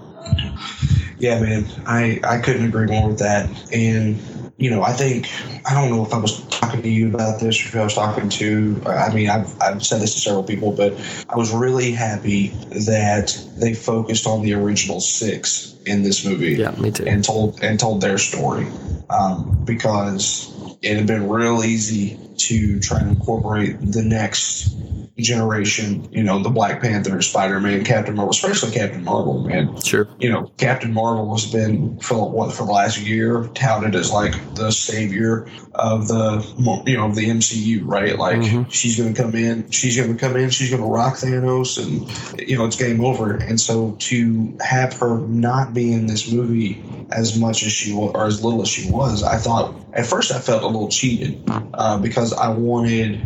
[1.17, 3.49] Yeah, man, I I couldn't agree more with that.
[3.71, 4.19] And
[4.57, 5.29] you know, I think
[5.65, 7.93] I don't know if I was talking to you about this or if I was
[7.93, 8.81] talking to.
[8.85, 10.93] I mean, I've I've said this to several people, but
[11.29, 16.53] I was really happy that they focused on the original six in this movie.
[16.53, 17.05] Yeah, me too.
[17.05, 18.67] And told and told their story
[19.09, 24.76] um, because it had been real easy to try to incorporate the next
[25.17, 26.08] generation.
[26.12, 30.08] You know, the Black Panther, Spider Man, Captain Marvel, especially Captain Marvel, man Sure.
[30.19, 34.34] you know, Captain Marvel has been for what for the last year touted as like
[34.56, 36.45] the savior of the
[36.86, 38.17] you know of the MCU, right?
[38.17, 38.65] Like Mhm.
[38.71, 41.82] she's going to come in, she's going to come in, she's going to rock Thanos,
[41.82, 43.36] and you know it's game over.
[43.36, 48.12] And so to have her not be in this movie as much as she was
[48.15, 51.41] or as little as she was, I thought at first I felt a little cheated
[51.74, 53.21] uh, because I wanted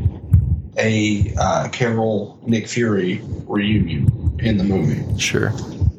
[0.78, 5.20] a uh, Carol Nick Fury reunion in the movie.
[5.20, 5.52] Sure.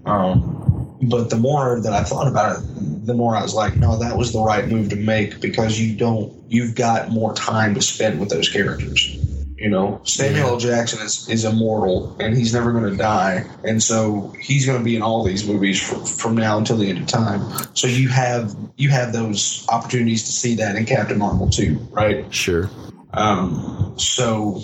[0.07, 3.99] Um, but the more that I thought about it, the more I was like, no,
[3.99, 7.83] that was the right move to make because you don't, you've got more time to
[7.83, 9.17] spend with those characters.
[9.57, 10.57] You know, Samuel L.
[10.59, 13.45] Jackson is, is immortal and he's never going to die.
[13.63, 16.89] And so he's going to be in all these movies from, from now until the
[16.89, 17.43] end of time.
[17.75, 22.33] So you have, you have those opportunities to see that in Captain Marvel too, right?
[22.33, 22.71] Sure.
[23.13, 24.63] Um, so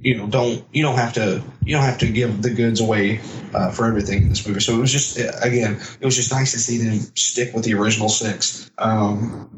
[0.00, 3.20] you know, don't you don't have to you don't have to give the goods away
[3.54, 4.60] uh, for everything in this movie.
[4.60, 7.64] So it was just uh, again, it was just nice to see them stick with
[7.64, 9.50] the original six, um,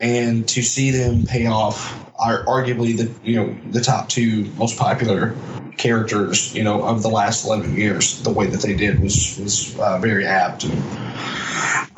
[0.00, 4.76] and to see them pay off are arguably the you know the top two most
[4.76, 5.36] popular
[5.78, 9.78] characters you know of the last 11 years the way that they did was was
[9.78, 10.82] uh, very apt and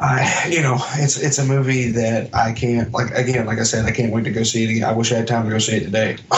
[0.01, 3.85] I, you know, it's it's a movie that I can't like again, like I said,
[3.85, 4.85] I can't wait to go see it again.
[4.85, 6.17] I wish I had time to go see it today.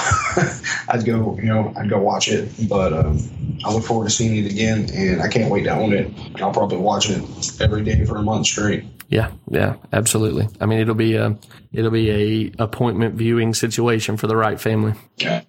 [0.89, 3.19] I'd go, you know, I'd go watch it, but um,
[3.65, 6.11] I look forward to seeing it again, and I can't wait to own it.
[6.43, 7.23] I'll probably watch it
[7.61, 8.85] every day for a month straight.
[9.13, 10.49] Yeah, yeah, absolutely.
[10.59, 11.37] I mean, it'll be a
[11.71, 14.95] it'll be a appointment viewing situation for the right family.
[15.19, 15.43] Yeah,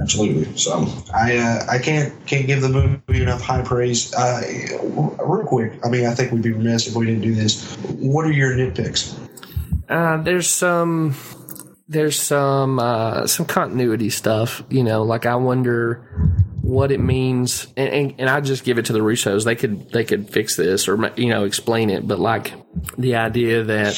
[0.00, 0.56] absolutely.
[0.56, 4.14] So I uh, I can't can't give the movie enough high praise.
[4.14, 4.42] Uh,
[5.26, 7.74] real quick, I mean, I think we'd be remiss if we didn't do this.
[7.98, 9.18] What are your nitpicks?
[9.88, 11.16] Uh, there's some
[11.88, 14.62] there's some uh, some continuity stuff.
[14.70, 16.06] You know, like I wonder
[16.64, 19.44] what it means, and, and, and I just give it to the Russos.
[19.44, 22.54] They could they could fix this or you know explain it, but like
[22.96, 23.94] the idea that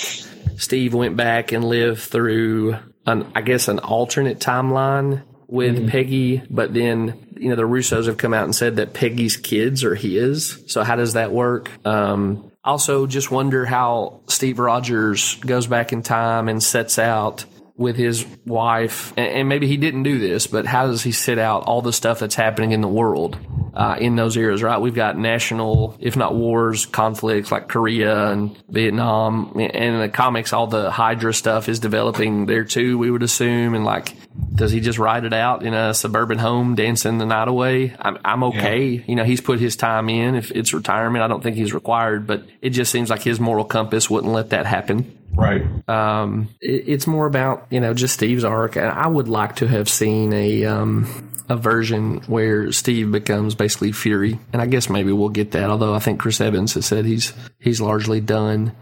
[0.58, 2.76] Steve went back and lived through
[3.06, 8.18] an I guess an alternate timeline with Peggy, but then you know the Russos have
[8.18, 10.64] come out and said that Peggy's kids are his.
[10.66, 11.70] So how does that work?
[11.86, 17.44] Um, also, just wonder how Steve Rogers goes back in time and sets out
[17.76, 21.64] with his wife, and, maybe he didn't do this, but how does he sit out
[21.64, 23.38] all the stuff that's happening in the world
[23.74, 24.62] uh, in those eras?
[24.62, 30.08] Right, we've got national, if not wars, conflicts like Korea and Vietnam, and in the
[30.08, 32.96] comics, all the Hydra stuff is developing there too.
[32.96, 34.14] We would assume, and like,
[34.54, 37.94] does he just ride it out in a suburban home, dancing the night away?
[37.98, 39.04] I'm, I'm okay.
[39.06, 40.34] You know, he's put his time in.
[40.34, 43.64] If it's retirement, I don't think he's required, but it just seems like his moral
[43.64, 45.18] compass wouldn't let that happen.
[45.36, 45.62] Right.
[45.88, 49.68] Um, it, it's more about you know just Steve's arc, and I would like to
[49.68, 55.12] have seen a um, a version where Steve becomes basically Fury, and I guess maybe
[55.12, 55.70] we'll get that.
[55.70, 58.72] Although I think Chris Evans has said he's he's largely done.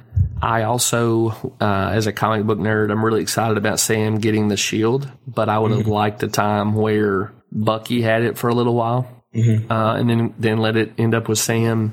[0.40, 4.56] I also, uh, as a comic book nerd, I'm really excited about Sam getting the
[4.56, 8.74] shield, but I would have liked a time where Bucky had it for a little
[8.74, 9.08] while,
[9.70, 11.92] uh, and then then let it end up with Sam.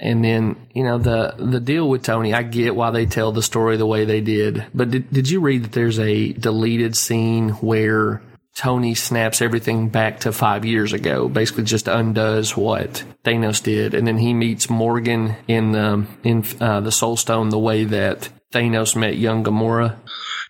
[0.00, 3.42] And then, you know, the the deal with Tony, I get why they tell the
[3.42, 4.64] story the way they did.
[4.74, 8.20] But did, did you read that there's a deleted scene where
[8.54, 14.06] Tony snaps everything back to five years ago, basically just undoes what Thanos did, and
[14.06, 18.94] then he meets Morgan in the in uh, the Soul Stone the way that Thanos
[18.94, 19.96] met young Gamora.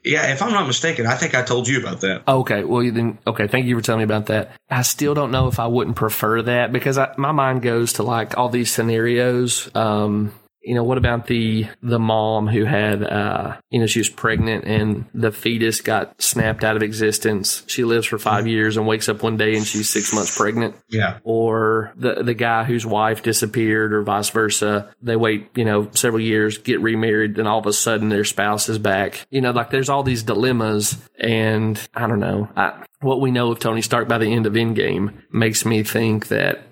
[0.05, 2.23] Yeah, if I'm not mistaken, I think I told you about that.
[2.27, 4.51] Okay, well then, okay, thank you for telling me about that.
[4.69, 8.03] I still don't know if I wouldn't prefer that because I, my mind goes to
[8.03, 9.71] like all these scenarios.
[9.77, 14.09] Um, you know, what about the the mom who had, uh, you know, she was
[14.09, 17.64] pregnant and the fetus got snapped out of existence.
[17.66, 20.77] She lives for five years and wakes up one day and she's six months pregnant.
[20.88, 21.18] Yeah.
[21.25, 24.94] Or the the guy whose wife disappeared, or vice versa.
[25.03, 28.68] They wait, you know, several years, get remarried, then all of a sudden their spouse
[28.68, 29.27] is back.
[29.31, 32.48] You know, like there's all these dilemmas, and I don't know.
[32.57, 36.29] I, what we know of Tony Stark by the end of Endgame makes me think
[36.29, 36.62] that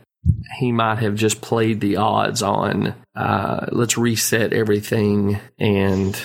[0.59, 6.21] he might have just played the odds on uh, let's reset everything and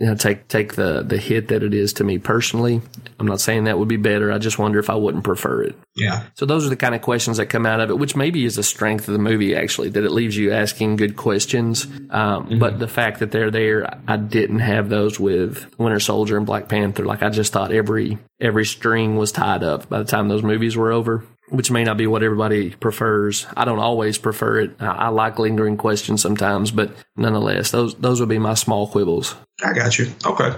[0.00, 2.80] you know take take the the hit that it is to me personally.
[3.18, 4.32] I'm not saying that would be better.
[4.32, 5.76] I just wonder if I wouldn't prefer it.
[5.94, 6.24] Yeah.
[6.34, 8.56] So those are the kind of questions that come out of it, which maybe is
[8.56, 11.86] the strength of the movie actually that it leaves you asking good questions.
[12.10, 16.46] Um, But the fact that they're there, I didn't have those with Winter Soldier and
[16.46, 17.04] Black Panther.
[17.04, 20.76] Like I just thought every every string was tied up by the time those movies
[20.76, 23.46] were over which may not be what everybody prefers.
[23.56, 24.76] I don't always prefer it.
[24.80, 29.34] I, I like lingering questions sometimes, but nonetheless, those those would be my small quibbles.
[29.64, 30.06] I got you.
[30.24, 30.54] Okay.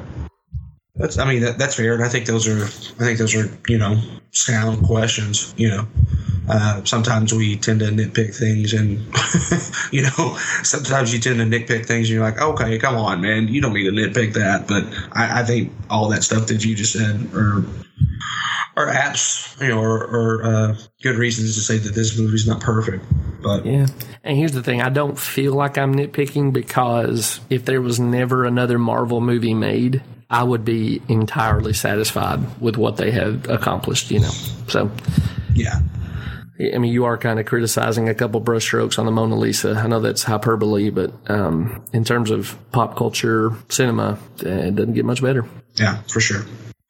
[0.96, 3.50] That's, I mean, that, that's fair, and I think those are, I think those are,
[3.68, 5.54] you know, sound questions.
[5.58, 5.86] You know,
[6.48, 9.04] uh, sometimes we tend to nitpick things, and
[9.92, 13.48] you know, sometimes you tend to nitpick things, and you're like, okay, come on, man,
[13.48, 14.66] you don't need to nitpick that.
[14.66, 17.62] But I, I think all that stuff that you just said are
[18.76, 22.60] are apps, you know, or, or uh, good reasons to say that this movie's not
[22.60, 23.04] perfect.
[23.42, 23.86] But Yeah.
[24.22, 28.44] And here's the thing I don't feel like I'm nitpicking because if there was never
[28.44, 34.20] another Marvel movie made, I would be entirely satisfied with what they have accomplished, you
[34.20, 34.32] know.
[34.66, 34.90] So,
[35.54, 35.80] yeah,
[36.58, 39.74] I mean, you are kind of criticizing a couple brushstrokes on the Mona Lisa.
[39.74, 45.04] I know that's hyperbole, but um, in terms of pop culture cinema, it doesn't get
[45.04, 45.46] much better.
[45.76, 46.42] yeah, for sure,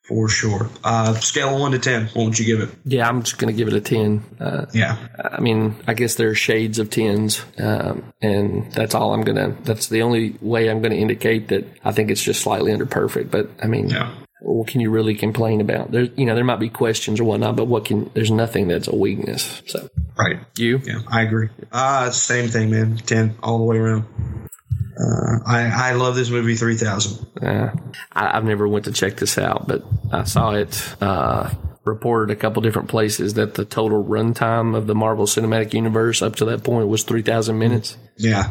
[0.09, 0.69] for sure.
[0.85, 2.75] Uh, scale one to ten, what would you give it?
[2.85, 4.25] Yeah, I'm just going to give it a 10.
[4.41, 9.13] Uh, Yeah, I mean, I guess there are shades of tens, um, and that's all
[9.15, 9.57] I'm gonna.
[9.65, 13.31] That's the only way I'm gonna indicate that I think it's just slightly under perfect.
[13.31, 14.15] But I mean, yeah.
[14.41, 15.91] what can you really complain about?
[15.91, 18.11] There, you know, there might be questions or whatnot, but what can?
[18.15, 19.63] There's nothing that's a weakness.
[19.67, 20.39] So Right.
[20.57, 21.49] you, Yeah, I agree.
[21.73, 22.97] Uh, same thing, man.
[22.99, 24.05] Ten all the way around.
[24.99, 27.27] Uh, I I love this movie three thousand.
[27.43, 27.71] uh,
[28.13, 31.53] I, I've never went to check this out, but I saw it uh,
[31.85, 36.37] reported a couple different places that the total runtime of the Marvel Cinematic Universe up
[36.37, 37.97] to that point was 3,000 minutes.
[38.17, 38.51] Yeah,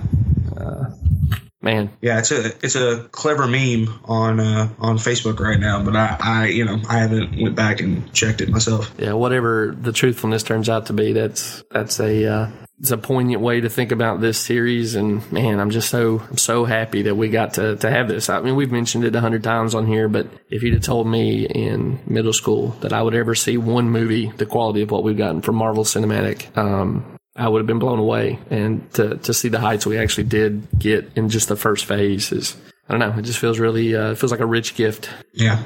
[1.66, 2.20] Man, yeah.
[2.20, 6.46] It's a it's a clever meme on uh, on Facebook right now, but I, I
[6.46, 8.94] you know I haven't went back and checked it myself.
[9.00, 13.42] yeah, whatever the truthfulness turns out to be, that's that's a uh, it's a poignant
[13.42, 14.94] way to think about this series.
[14.94, 18.30] And man, I'm just so I'm so happy that we got to to have this.
[18.30, 21.08] I mean, we've mentioned it a hundred times on here, but if you'd have told
[21.08, 25.04] me in middle school that I would ever see one movie the quality of what
[25.04, 28.40] we've gotten from Marvel Cinematic, um, I would have been blown away.
[28.50, 32.32] And to to see the heights we actually did get in just the first phase
[32.32, 32.56] is.
[32.88, 33.18] I don't know.
[33.18, 35.10] It just feels really, uh, it feels like a rich gift.
[35.34, 35.64] Yeah,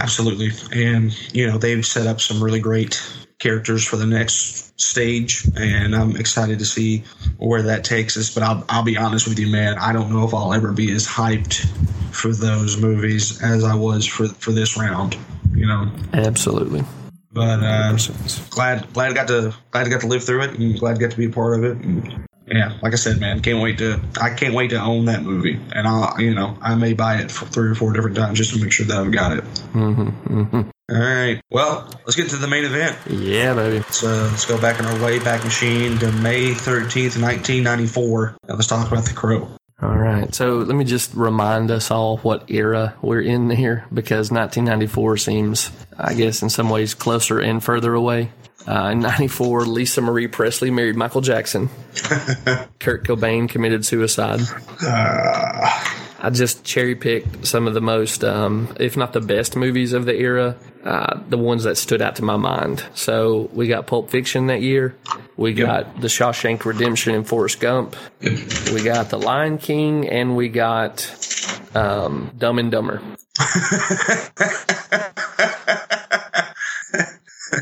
[0.00, 0.50] absolutely.
[0.72, 3.00] And you know they've set up some really great
[3.38, 7.04] characters for the next stage, and I'm excited to see
[7.38, 8.34] where that takes us.
[8.34, 9.78] But I'll I'll be honest with you, man.
[9.78, 11.64] I don't know if I'll ever be as hyped
[12.12, 15.16] for those movies as I was for for this round.
[15.54, 16.82] You know, Absolutely.
[17.32, 17.96] But uh,
[18.50, 21.00] glad glad I got to glad I got to live through it, and glad I
[21.00, 21.76] got to be a part of it.
[21.84, 25.22] And, yeah, like I said, man, can't wait to I can't wait to own that
[25.22, 28.38] movie, and I'll you know I may buy it for three or four different times
[28.38, 29.44] just to make sure that I've got it.
[29.72, 30.56] Mm-hmm,
[30.90, 32.98] All right, well, let's get to the main event.
[33.08, 33.78] Yeah, baby.
[33.78, 37.86] Let's uh, let's go back in our way back machine to May thirteenth, nineteen ninety
[37.86, 39.48] four, let's talk about the Crow.
[39.82, 40.32] All right.
[40.32, 45.72] So let me just remind us all what era we're in here because 1994 seems,
[45.98, 48.30] I guess, in some ways closer and further away.
[48.66, 51.68] Uh, in 94, Lisa Marie Presley married Michael Jackson.
[52.78, 54.40] Kurt Cobain committed suicide.
[56.24, 60.04] I just cherry picked some of the most, um, if not the best movies of
[60.04, 62.84] the era, uh, the ones that stood out to my mind.
[62.94, 64.94] So we got Pulp Fiction that year.
[65.42, 67.96] We got The Shawshank Redemption and Forrest Gump.
[68.20, 71.04] We got The Lion King, and we got
[71.74, 73.02] um, Dumb and Dumber.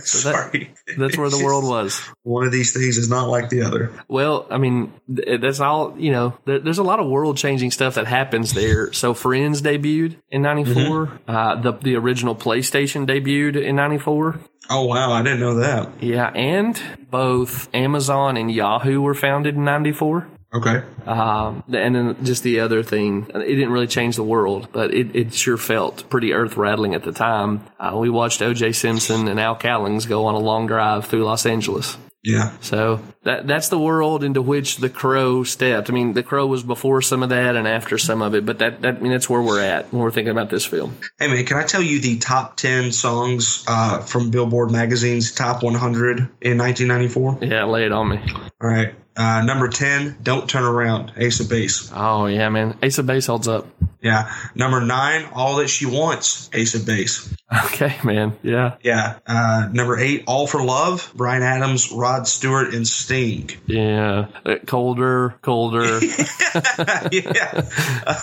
[0.05, 1.99] So that- Sorry, That's where the world was.
[2.23, 3.91] one of these things is not like the other.
[4.09, 7.97] Well, I mean, that's all, you know, there, there's a lot of world changing stuff
[7.97, 8.93] that happens there.
[8.93, 11.21] So Friends debuted in 94.
[11.27, 14.39] Uh, the, the original PlayStation debuted in 94.
[14.71, 16.03] Oh wow, I didn't know that.
[16.03, 16.29] Yeah.
[16.29, 16.81] And
[17.11, 20.29] both Amazon and Yahoo were founded in 94.
[20.53, 24.93] Okay, Um, and then just the other thing, it didn't really change the world, but
[24.93, 27.65] it, it sure felt pretty earth rattling at the time.
[27.79, 28.73] Uh, we watched O.J.
[28.73, 31.97] Simpson and Al Cowlings go on a long drive through Los Angeles.
[32.23, 32.53] Yeah.
[32.61, 35.89] So that that's the world into which the Crow stepped.
[35.89, 38.59] I mean, the Crow was before some of that and after some of it, but
[38.59, 40.97] that, that I mean that's where we're at when we're thinking about this film.
[41.19, 45.63] Hey man, can I tell you the top ten songs uh, from Billboard magazine's top
[45.63, 47.39] 100 in 1994?
[47.41, 48.21] Yeah, lay it on me.
[48.61, 48.95] All right.
[49.21, 51.91] Uh, number 10, Don't Turn Around, Ace of Base.
[51.95, 52.79] Oh yeah, man.
[52.83, 53.67] Ace of Base holds up.
[54.01, 54.33] Yeah.
[54.55, 57.35] Number nine, All That She Wants, Ace of Base.
[57.67, 58.35] Okay, man.
[58.43, 58.77] Yeah.
[58.83, 59.19] Yeah.
[59.27, 63.51] Uh, number eight, All for Love, Bryan Adams, Rod Stewart, and Sting.
[63.67, 64.29] Yeah.
[64.47, 66.01] Uh, colder, colder.
[67.13, 67.69] yeah.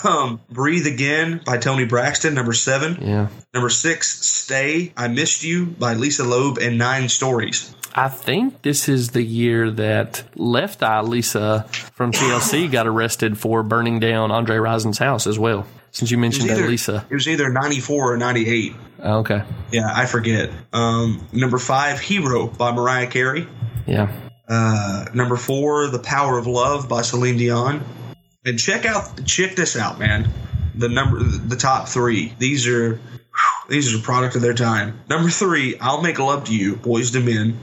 [0.03, 2.97] Um, Breathe Again by Toni Braxton, number seven.
[3.01, 3.27] yeah.
[3.53, 7.75] Number six, Stay, I Missed You by Lisa Loeb and Nine Stories.
[7.97, 13.63] I think this is the year that Left Eye Lisa from TLC got arrested for
[13.63, 15.65] burning down Andre Rison's house as well.
[15.89, 17.03] Since you mentioned that either, Lisa.
[17.09, 18.75] It was either 94 or 98.
[18.99, 19.41] Oh, okay.
[19.71, 20.51] Yeah, I forget.
[20.71, 23.47] Um, number five, Hero by Mariah Carey.
[23.87, 24.15] Yeah.
[24.47, 27.83] Uh, number four, The Power of Love by Celine Dion.
[28.45, 30.29] And check out, check this out, man.
[30.75, 32.31] The number, the top three.
[32.37, 32.99] These are,
[33.67, 34.99] these are a product of their time.
[35.09, 37.59] Number three, I'll Make Love to You, Boyz II Men.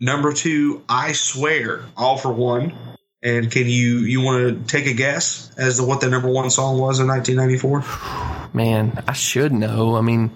[0.00, 2.72] Number two, I Swear, All-4-One.
[3.20, 6.50] And can you, you want to take a guess as to what the number one
[6.50, 8.48] song was in 1994?
[8.54, 9.96] Man, I should know.
[9.96, 10.30] I mean,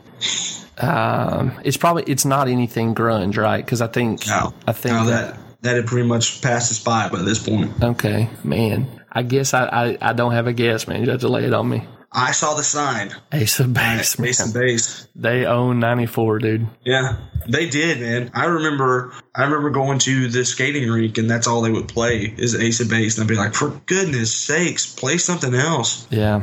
[0.78, 3.64] um, it's probably it's not anything grunge, right?
[3.64, 7.08] Because I think No, I think no, that that had pretty much passed us by
[7.08, 7.70] by this point.
[7.82, 9.00] okay, man.
[9.12, 11.04] I guess I, I, I don't have a guess, man.
[11.04, 11.86] You have to lay it on me.
[12.14, 13.14] I saw the sign.
[13.32, 14.28] Ace of Base, man.
[14.28, 15.08] Ace and base.
[15.16, 16.66] They own ninety four, dude.
[16.84, 17.16] Yeah,
[17.48, 18.30] they did, man.
[18.34, 22.34] I remember, I remember going to the skating rink, and that's all they would play
[22.36, 26.06] is Ace of Base, and I'd be like, for goodness sakes, play something else.
[26.10, 26.42] Yeah.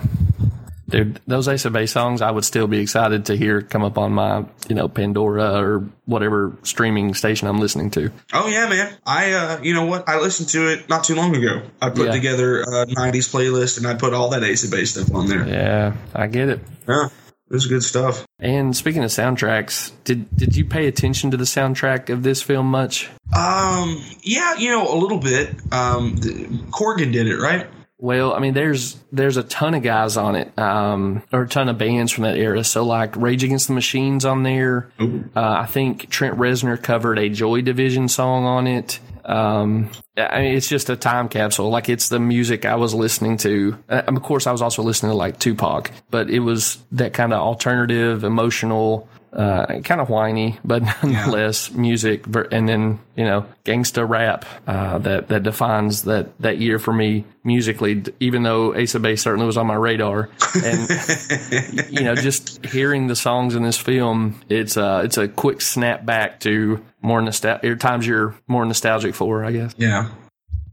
[0.89, 3.97] Dude, those Ace of Base songs, I would still be excited to hear come up
[3.97, 8.11] on my, you know, Pandora or whatever streaming station I'm listening to.
[8.33, 8.93] Oh yeah, man.
[9.05, 10.09] I, uh, you know what?
[10.09, 11.61] I listened to it not too long ago.
[11.81, 12.11] I put Yeah.
[12.11, 15.47] together a '90s playlist, and I put all that Ace of Base stuff on there.
[15.47, 16.59] Yeah, I get it.
[16.87, 18.25] Yeah, it was good stuff.
[18.39, 22.67] And speaking of soundtracks, did did you pay attention to the soundtrack of this film
[22.67, 23.09] much?
[23.35, 25.49] Um, yeah, you know, a little bit.
[25.71, 26.15] Um,
[26.71, 27.67] Corgan did it, right?
[28.01, 31.67] Well, I mean, there's there's a ton of guys on it, um, or a ton
[31.67, 32.63] of bands from that era.
[32.63, 34.89] So like Rage Against the Machines on there.
[35.35, 39.01] Uh, I think Trent Reznor covered a Joy Division song on it.
[39.25, 41.69] Um, I mean, it's just a time capsule.
[41.69, 43.77] Like it's the music I was listening to.
[43.89, 47.33] Uh, of course, I was also listening to like Tupac, but it was that kind
[47.33, 52.25] of alternative, emotional, uh, kind of whiny, but nonetheless music.
[52.51, 57.25] And then, you know, gangsta rap, uh, that, that defines that, that year for me
[57.43, 60.29] musically, even though Ace of Base certainly was on my radar.
[60.63, 60.89] And,
[61.89, 66.05] you know, just hearing the songs in this film, it's, uh, it's a quick snap
[66.05, 69.73] back to more nostalgic, times you're more nostalgic for, I guess.
[69.77, 70.09] Yeah.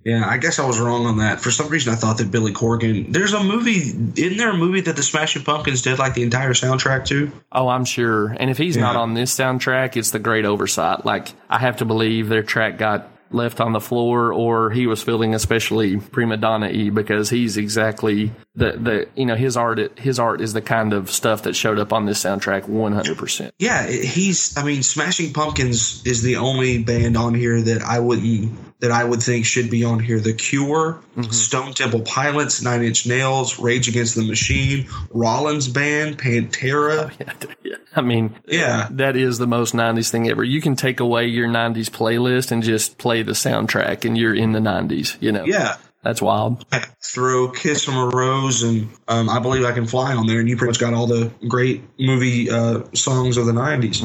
[0.07, 1.41] Yeah, I guess I was wrong on that.
[1.41, 3.13] For some reason, I thought that Billy Corgan.
[3.13, 3.91] There's a movie.
[4.23, 7.33] Isn't there a movie that the Smashing Pumpkins did like the entire soundtrack to?
[7.51, 8.29] Oh, I'm sure.
[8.29, 11.05] And if he's not on this soundtrack, it's the great oversight.
[11.05, 15.03] Like, I have to believe their track got left on the floor or he was
[15.03, 20.19] feeling especially prima donna y because he's exactly the, the, you know, his art, his
[20.19, 23.53] art is the kind of stuff that showed up on this soundtrack 100%.
[23.59, 24.57] Yeah, he's.
[24.57, 29.05] I mean, Smashing Pumpkins is the only band on here that I wouldn't that I
[29.05, 30.21] would think should be on here.
[30.21, 31.31] The Cure, mm-hmm.
[31.31, 37.11] Stone Temple Pilots, Nine Inch Nails, Rage Against the Machine, Rollins Band, Pantera.
[37.11, 38.89] Oh, yeah, I mean, Yeah.
[38.93, 40.45] that is the most 90s thing ever.
[40.45, 44.53] You can take away your 90s playlist and just play the soundtrack and you're in
[44.53, 45.45] the 90s, you know?
[45.47, 45.77] Yeah.
[46.07, 46.65] That's wild.
[47.03, 50.49] Throw Kiss from a Rose and um, I Believe I Can Fly on there, and
[50.49, 54.05] you pretty much got all the great movie uh, songs of the 90s.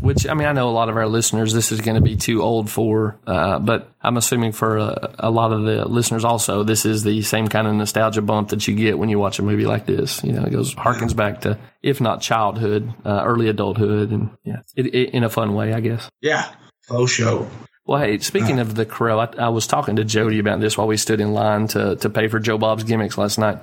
[0.00, 2.16] Which I mean, I know a lot of our listeners, this is going to be
[2.16, 6.62] too old for, uh, but I'm assuming for a, a lot of the listeners also,
[6.62, 9.42] this is the same kind of nostalgia bump that you get when you watch a
[9.42, 10.24] movie like this.
[10.24, 14.60] You know, it goes harkens back to, if not childhood, uh, early adulthood, and yeah,
[14.76, 16.08] it, it, in a fun way, I guess.
[16.22, 16.50] Yeah.
[16.88, 17.50] Faux show.
[17.86, 20.88] Well, hey, speaking of the crow, I, I was talking to Jody about this while
[20.88, 23.58] we stood in line to, to pay for Joe Bob's gimmicks last night.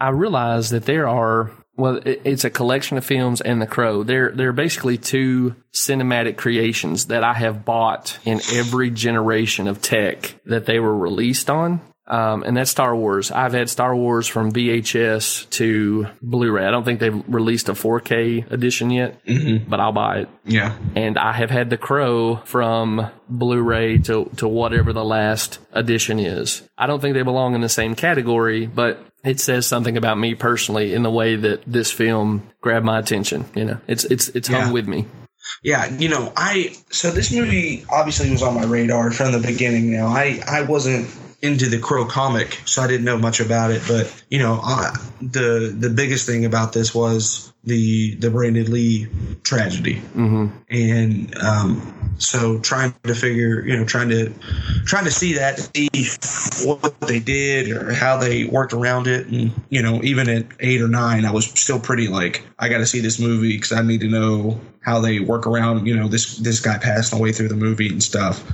[0.00, 4.02] I realized that there are, well, it, it's a collection of films and the crow.
[4.02, 10.34] They're, they're basically two cinematic creations that I have bought in every generation of tech
[10.46, 11.80] that they were released on.
[12.12, 13.30] Um, and that's Star Wars.
[13.30, 16.66] I've had Star Wars from VHS to Blu-ray.
[16.66, 19.18] I don't think they've released a 4K edition yet,
[19.66, 20.76] but I'll buy it Yeah.
[20.94, 26.62] and I have had the Crow from Blu-ray to to whatever the last edition is.
[26.76, 30.34] I don't think they belong in the same category, but it says something about me
[30.34, 33.46] personally in the way that this film grabbed my attention.
[33.54, 34.64] You know, it's it's it's Yeah.
[34.64, 35.06] hung with me.
[35.62, 39.92] Yeah, you know, I so this movie obviously was on my radar from the beginning.
[39.92, 41.08] Now, I I wasn't
[41.42, 43.82] into the Crow comic, so I didn't know much about it.
[43.86, 49.08] But you know, I, the the biggest thing about this was the the Brandon Lee
[49.42, 50.48] tragedy, mm-hmm.
[50.70, 54.32] and um, so trying to figure, you know, trying to
[54.84, 55.88] trying to see that, see
[56.64, 60.80] what they did or how they worked around it, and you know, even at eight
[60.80, 63.82] or nine, I was still pretty like, I got to see this movie because I
[63.82, 67.48] need to know how they work around, you know, this this guy passing away through
[67.48, 68.44] the movie and stuff.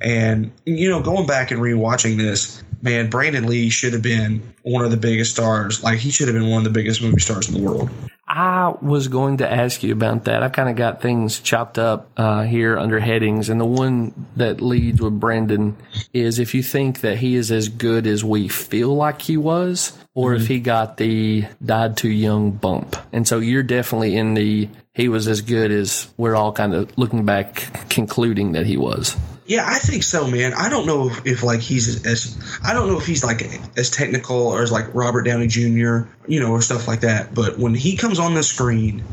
[0.00, 4.84] And you know, going back and rewatching this, man, Brandon Lee should have been one
[4.84, 5.82] of the biggest stars.
[5.82, 7.90] Like he should have been one of the biggest movie stars in the world.
[8.28, 10.42] I was going to ask you about that.
[10.42, 14.60] I kind of got things chopped up uh, here under headings, and the one that
[14.60, 15.76] leads with Brandon
[16.12, 19.96] is if you think that he is as good as we feel like he was,
[20.14, 20.42] or mm-hmm.
[20.42, 22.96] if he got the died too young bump.
[23.12, 26.96] And so you're definitely in the he was as good as we're all kind of
[26.98, 29.16] looking back concluding that he was.
[29.46, 30.54] Yeah, I think so, man.
[30.54, 33.42] I don't know if, if, like he's as I don't know if he's like
[33.76, 36.08] as technical or as like Robert Downey Jr.
[36.26, 37.34] you know or stuff like that.
[37.34, 39.04] But when he comes on the screen,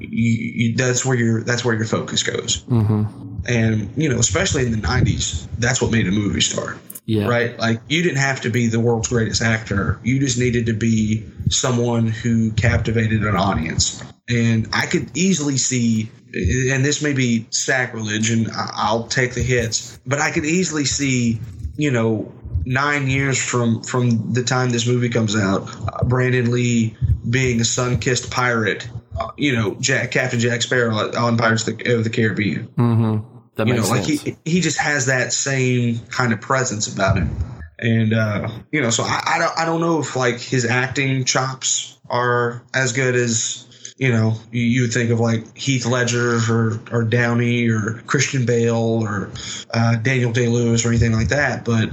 [0.00, 2.64] you, you, that's where your that's where your focus goes.
[2.64, 3.44] Mm-hmm.
[3.46, 6.76] And you know, especially in the '90s, that's what made a movie star.
[7.08, 7.26] Yeah.
[7.26, 7.58] Right.
[7.58, 9.98] Like you didn't have to be the world's greatest actor.
[10.04, 14.04] You just needed to be someone who captivated an audience.
[14.28, 19.98] And I could easily see and this may be sacrilege, and I'll take the hits,
[20.06, 21.40] but I could easily see,
[21.76, 22.30] you know,
[22.66, 26.96] nine years from from the time this movie comes out, uh, Brandon Lee
[27.28, 28.88] being a sun-kissed pirate,
[29.18, 32.68] uh, you know, Jack Captain Jack Sparrow on Pirates of the, of the Caribbean.
[32.76, 33.37] Mm-hmm.
[33.58, 33.90] That you know, sense.
[33.90, 37.36] like he he just has that same kind of presence about him,
[37.78, 41.24] and uh, you know, so I, I don't I don't know if like his acting
[41.24, 43.66] chops are as good as
[43.98, 48.46] you know, you, you would think of like Heath Ledger or, or Downey or Christian
[48.46, 49.30] Bale or
[49.74, 51.90] uh, Daniel Day Lewis or anything like that, but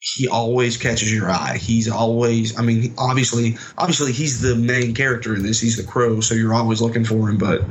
[0.00, 1.58] he always catches your eye.
[1.58, 5.60] He's always, I mean, obviously, obviously he's the main character in this.
[5.60, 7.36] He's the crow, so you're always looking for him.
[7.36, 7.62] But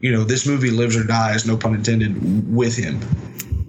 [0.00, 3.00] you know, this movie lives or dies, no pun intended, with him.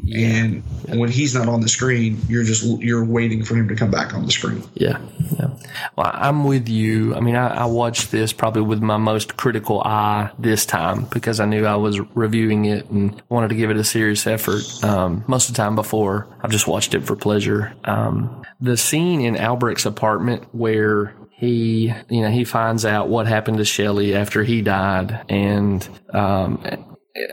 [0.04, 0.60] Yeah.
[0.88, 3.92] And when he's not on the screen, you're just you're waiting for him to come
[3.92, 4.62] back on the screen.
[4.74, 5.00] Yeah,
[5.40, 5.52] yeah.
[5.96, 7.16] Well, I'm with you.
[7.16, 11.40] I mean, I, I, watched this probably with my most critical eye this time because
[11.40, 14.64] I knew I was reviewing it and wanted to give it a serious effort.
[14.84, 17.74] Um, most of the time before, I've just watched it for pleasure.
[17.86, 23.58] Um, the scene in Albrecht's apartment where he, you know, he finds out what happened
[23.58, 26.64] to Shelley after he died, and um,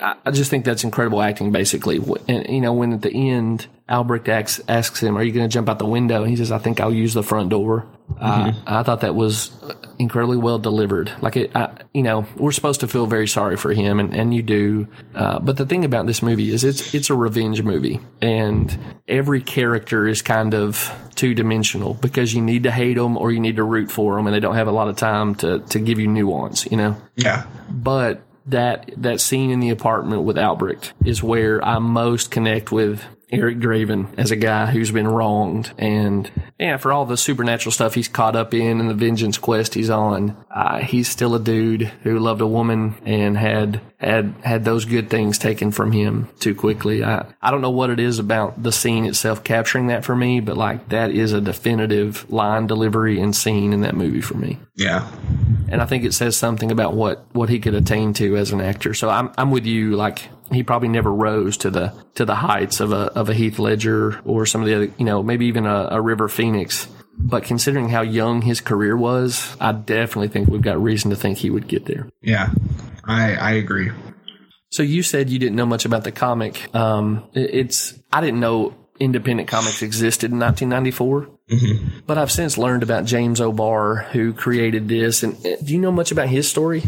[0.00, 2.00] I just think that's incredible acting, basically.
[2.26, 5.52] And, you know, when at the end, Albrecht asks, asks him, Are you going to
[5.52, 6.22] jump out the window?
[6.22, 7.86] And he says, I think I'll use the front door.
[8.10, 8.22] Mm-hmm.
[8.22, 9.50] Uh, I thought that was
[9.98, 11.12] incredibly well delivered.
[11.20, 14.34] Like, it, I, you know, we're supposed to feel very sorry for him, and, and
[14.34, 14.88] you do.
[15.14, 19.40] Uh, but the thing about this movie is it's, it's a revenge movie, and every
[19.40, 23.56] character is kind of two dimensional because you need to hate them or you need
[23.56, 25.98] to root for them, and they don't have a lot of time to, to give
[25.98, 26.96] you nuance, you know?
[27.16, 27.46] Yeah.
[27.70, 33.04] But that that scene in the apartment with Albrecht is where I most connect with
[33.30, 37.94] Eric Draven as a guy who's been wronged and yeah, for all the supernatural stuff
[37.94, 41.82] he's caught up in and the vengeance quest he's on, uh, he's still a dude
[42.02, 46.54] who loved a woman and had had had those good things taken from him too
[46.54, 47.04] quickly.
[47.04, 50.40] I I don't know what it is about the scene itself capturing that for me,
[50.40, 54.58] but like that is a definitive line delivery and scene in that movie for me.
[54.74, 55.08] Yeah.
[55.68, 58.60] And I think it says something about what what he could attain to as an
[58.60, 58.94] actor.
[58.94, 62.80] So I'm I'm with you like he probably never rose to the to the heights
[62.80, 65.66] of a of a Heath Ledger or some of the other, you know, maybe even
[65.66, 66.88] a, a River Phoenix.
[67.20, 71.38] But considering how young his career was, I definitely think we've got reason to think
[71.38, 72.08] he would get there.
[72.22, 72.50] Yeah,
[73.04, 73.90] I I agree.
[74.70, 76.74] So you said you didn't know much about the comic.
[76.74, 81.28] Um, it's I didn't know independent comics existed in 1994.
[81.48, 81.98] Mm-hmm.
[82.06, 85.22] But I've since learned about James O'Barr, who created this.
[85.22, 86.84] And uh, do you know much about his story?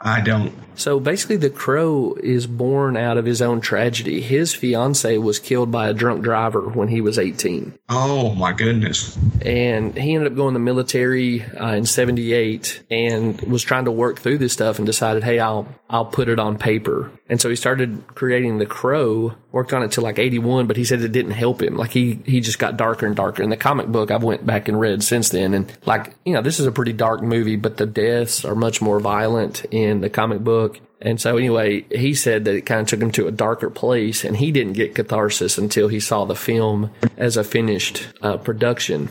[0.00, 0.52] I don't.
[0.74, 4.20] So basically, the crow is born out of his own tragedy.
[4.20, 7.78] His fiance was killed by a drunk driver when he was 18.
[7.88, 9.16] Oh, my goodness.
[9.42, 13.92] And he ended up going to the military uh, in 78 and was trying to
[13.92, 17.10] work through this stuff and decided, hey, I'll, I'll put it on paper.
[17.32, 20.84] And so he started creating the crow, worked on it till like 81, but he
[20.84, 21.78] said it didn't help him.
[21.78, 23.42] Like he, he just got darker and darker.
[23.42, 25.54] In the comic book, I've went back and read since then.
[25.54, 28.82] And like, you know, this is a pretty dark movie, but the deaths are much
[28.82, 30.78] more violent in the comic book.
[31.04, 34.24] And so anyway, he said that it kind of took him to a darker place
[34.24, 39.08] and he didn't get catharsis until he saw the film as a finished uh, production.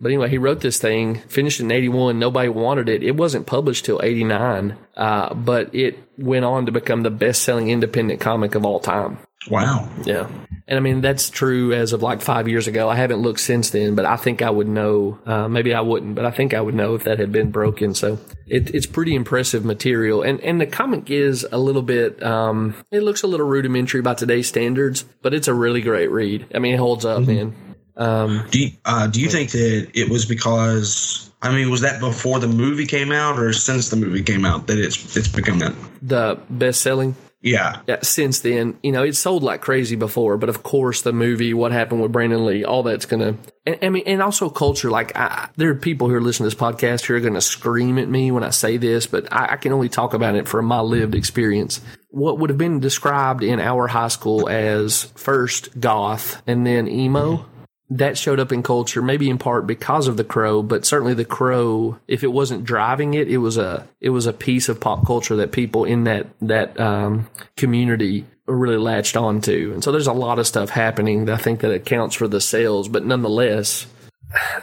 [0.00, 2.18] But anyway, he wrote this thing, finished in 81.
[2.18, 3.02] Nobody wanted it.
[3.02, 7.70] It wasn't published till 89, uh, but it went on to become the best selling
[7.70, 9.18] independent comic of all time.
[9.48, 9.88] Wow.
[10.04, 10.28] Yeah.
[10.68, 12.88] And I mean, that's true as of like five years ago.
[12.88, 15.18] I haven't looked since then, but I think I would know.
[15.26, 17.94] Uh, maybe I wouldn't, but I think I would know if that had been broken.
[17.94, 20.22] So it, it's pretty impressive material.
[20.22, 24.14] And, and the comic is a little bit, um, it looks a little rudimentary by
[24.14, 26.46] today's standards, but it's a really great read.
[26.54, 27.54] I mean, it holds up, man.
[27.96, 32.00] Um, Do you, uh, do you think that it was because I mean was that
[32.00, 35.58] before the movie came out or since the movie came out that it's it's become
[35.58, 35.74] that?
[36.00, 37.80] the best selling Yeah.
[37.88, 41.52] Yeah, since then, you know, it sold like crazy before, but of course, the movie,
[41.52, 43.36] what happened with Brandon Lee, all that's gonna,
[43.66, 44.90] and, I mean, and also culture.
[44.90, 47.98] Like, I, there are people who are listening to this podcast who are gonna scream
[47.98, 50.66] at me when I say this, but I, I can only talk about it from
[50.66, 51.80] my lived experience.
[52.10, 57.38] What would have been described in our high school as first goth and then emo
[57.38, 57.51] mm-hmm.
[57.96, 61.24] That showed up in culture, maybe in part because of the crow, but certainly the
[61.24, 65.06] crow, if it wasn't driving it, it was a it was a piece of pop
[65.06, 69.70] culture that people in that that um, community really latched onto.
[69.72, 72.40] And so there's a lot of stuff happening that I think that accounts for the
[72.40, 73.86] sales, but nonetheless,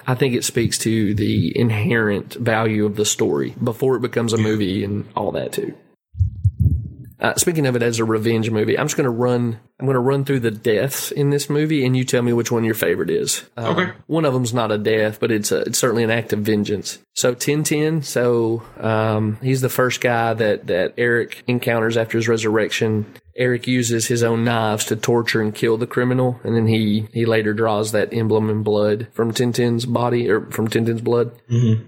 [0.07, 4.37] I think it speaks to the inherent value of the story before it becomes a
[4.37, 5.75] movie and all that too.
[7.19, 9.59] Uh, speaking of it as a revenge movie, I'm just going to run.
[9.79, 12.51] I'm going to run through the deaths in this movie, and you tell me which
[12.51, 13.45] one your favorite is.
[13.55, 13.91] Uh, Okay.
[14.07, 16.99] One of them's not a death, but it's a, it's certainly an act of vengeance.
[17.15, 18.03] So Tintin.
[18.03, 23.05] so um, he's the first guy that that Eric encounters after his resurrection.
[23.37, 27.25] Eric uses his own knives to torture and kill the criminal, and then he he
[27.25, 31.31] later draws that emblem in blood from Tintin's body or from Tintin's blood.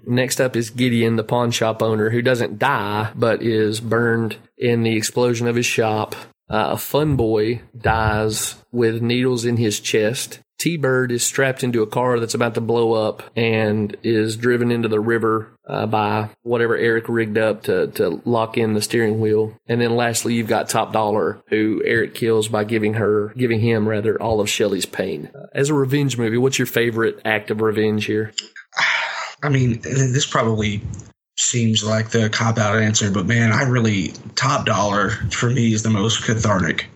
[0.08, 4.84] Next up is Gideon, the pawn shop owner, who doesn't die but is burned in
[4.84, 6.16] the explosion of his shop.
[6.52, 10.40] Uh, a fun boy dies with needles in his chest.
[10.60, 14.70] T Bird is strapped into a car that's about to blow up and is driven
[14.70, 19.20] into the river uh, by whatever Eric rigged up to, to lock in the steering
[19.20, 19.58] wheel.
[19.66, 23.88] And then lastly, you've got Top Dollar, who Eric kills by giving her, giving him
[23.88, 25.32] rather, all of Shelley's pain.
[25.34, 28.34] Uh, as a revenge movie, what's your favorite act of revenge here?
[29.42, 30.84] I mean, this probably
[31.42, 35.84] seems like the cop out answer, but man, I really top dollar for me is
[35.84, 36.88] the most cathartic.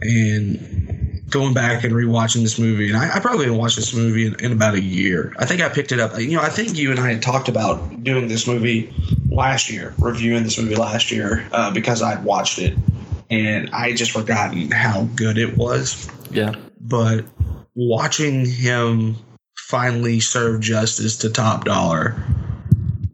[0.00, 4.26] And going back and rewatching this movie, and I, I probably haven't watched this movie
[4.26, 5.32] in, in about a year.
[5.38, 6.18] I think I picked it up.
[6.18, 8.92] You know, I think you and I had talked about doing this movie
[9.30, 12.76] last year, reviewing this movie last year uh, because I'd watched it,
[13.30, 16.52] and I just forgotten how good it was Yeah.
[16.80, 17.24] but
[17.74, 19.16] watching him
[19.56, 22.14] finally serve justice to top dollar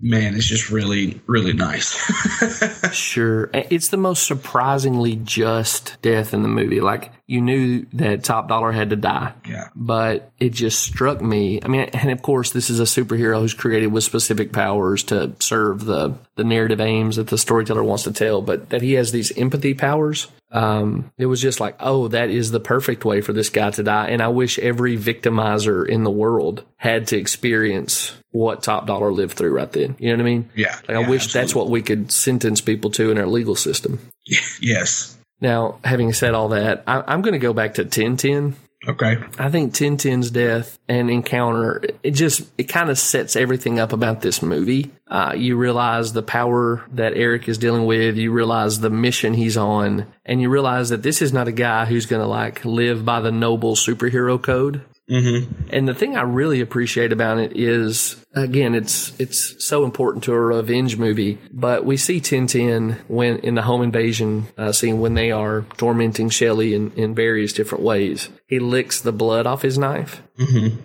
[0.01, 1.99] man it's just really really nice
[2.93, 3.51] Sure.
[3.53, 6.81] It's the most surprisingly just death in the movie.
[6.81, 9.33] Like, you knew that Top Dollar had to die.
[9.49, 11.61] yeah But it just struck me.
[11.63, 15.35] I mean, and of course, this is a superhero who's created with specific powers to
[15.41, 19.13] serve the, the narrative aims that the storyteller wants to tell, but that he has
[19.13, 20.29] these empathy powers.
[20.51, 23.83] Um, it was just like, oh, that is the perfect way for this guy to
[23.83, 24.09] die.
[24.09, 29.37] And I wish every victimizer in the world had to experience what Top Dollar lived
[29.37, 29.97] through right then.
[29.99, 30.51] You know what I mean?
[30.55, 33.57] Yeah, Like, I yeah, wish that's what we could sentence people to in our legal
[33.57, 33.99] system.
[34.61, 38.55] yes Now, having said all that, I, I'm going to go back to Tintin.
[38.87, 43.93] okay I think Tintin's death and encounter, it just, it kind of sets everything up
[43.93, 44.91] about this movie.
[45.09, 48.17] Uh, you realize the power that Eric is dealing with.
[48.17, 51.85] You realize the mission he's on and you realize that this is not a guy
[51.87, 54.83] who's going to like live by the noble superhero code.
[55.11, 60.25] Mm-hmm And the thing I really appreciate about it is, again, it's it's so important
[60.25, 61.39] to a revenge movie.
[61.53, 66.29] But we see Tintin when in the home invasion uh, scene when they are tormenting
[66.29, 68.29] Shelley in, in various different ways.
[68.47, 70.23] He licks the blood off his knife,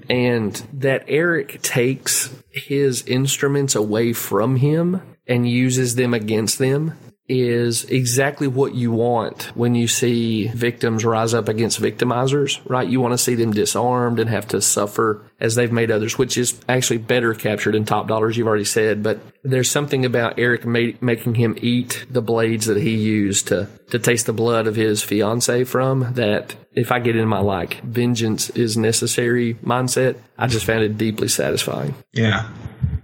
[0.09, 6.93] and that Eric takes his instruments away from him and uses them against them
[7.27, 12.87] is exactly what you want when you see victims rise up against victimizers, right?
[12.87, 16.37] You want to see them disarmed and have to suffer as they've made others, which
[16.37, 19.01] is actually better captured in top dollars, you've already said.
[19.01, 23.67] But there's something about Eric ma- making him eat the blades that he used to,
[23.89, 27.81] to taste the blood of his fiance from that if I get in my like
[27.81, 32.49] vengeance is necessary mindset, I just found it deeply satisfying yeah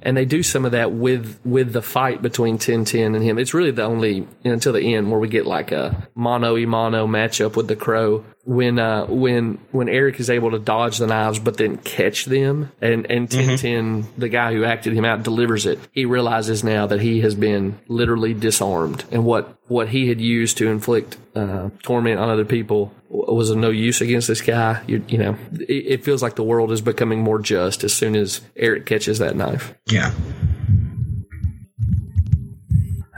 [0.02, 3.38] and they do some of that with with the fight between Tintin and him.
[3.38, 6.58] It's really the only you know, until the end where we get like a mono
[6.58, 8.26] e mono matchup with the crow.
[8.44, 12.72] When uh, when when Eric is able to dodge the knives but then catch them,
[12.82, 15.80] and and Tintin, the guy who acted him out, delivers it.
[15.92, 20.58] He realizes now that he has been literally disarmed, and what what he had used
[20.58, 24.82] to inflict uh, torment on other people was of no use against this guy.
[24.88, 28.16] You, you know, it, it feels like the world is becoming more just as soon
[28.16, 29.74] as Eric catches that knife.
[29.86, 30.14] Yeah.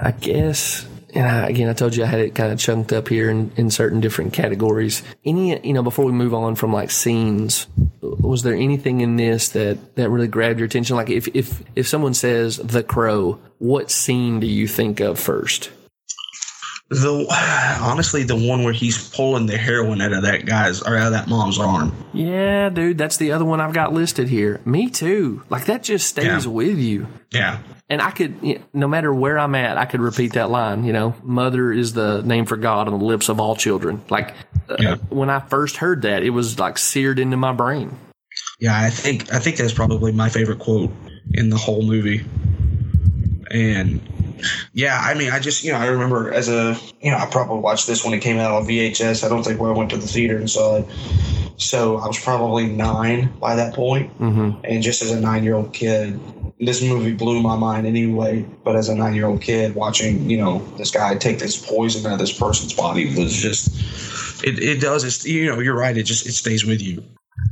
[0.02, 0.86] I guess.
[1.16, 3.52] And I, again, I told you I had it kind of chunked up here in,
[3.56, 5.04] in certain different categories.
[5.24, 7.68] Any, you know, before we move on from like scenes,
[8.02, 10.96] was there anything in this that, that really grabbed your attention?
[10.96, 15.70] Like if, if, if someone says The Crow, what scene do you think of first?
[16.90, 17.26] The
[17.82, 21.14] honestly, the one where he's pulling the heroin out of that guy's or out of
[21.14, 21.92] that mom's arm.
[22.14, 24.62] Yeah, dude, that's the other one I've got listed here.
[24.66, 25.42] Me too.
[25.50, 26.52] Like that just stays Yeah.
[26.52, 27.08] with you.
[27.32, 27.60] Yeah.
[27.90, 30.84] And I could, you know, no matter where I'm at, I could repeat that line.
[30.84, 34.02] You know, mother is the name for God on the lips of all children.
[34.10, 34.34] Like
[34.70, 37.98] uh, when I first heard that, it was like seared into my brain.
[38.60, 40.92] Yeah, I think I think that's probably my favorite quote
[41.34, 42.26] in the whole movie.
[43.52, 44.02] And
[44.74, 47.60] yeah, I mean, I just you know I remember as a you know I probably
[47.60, 49.24] watched this when it came out on VHS.
[49.24, 50.88] I don't think where I went to the theater and saw it.
[51.58, 54.18] So I was probably nine by that point.
[54.20, 54.66] Mm-hmm.
[54.66, 56.20] and just as a nine year old kid,
[56.60, 58.46] this movie blew my mind anyway.
[58.64, 62.06] But as a nine year old kid, watching you know this guy take this poison
[62.06, 64.60] out of this person's body was just it.
[64.60, 65.04] It does.
[65.04, 65.98] It's you know you're right.
[65.98, 67.04] It just it stays with you.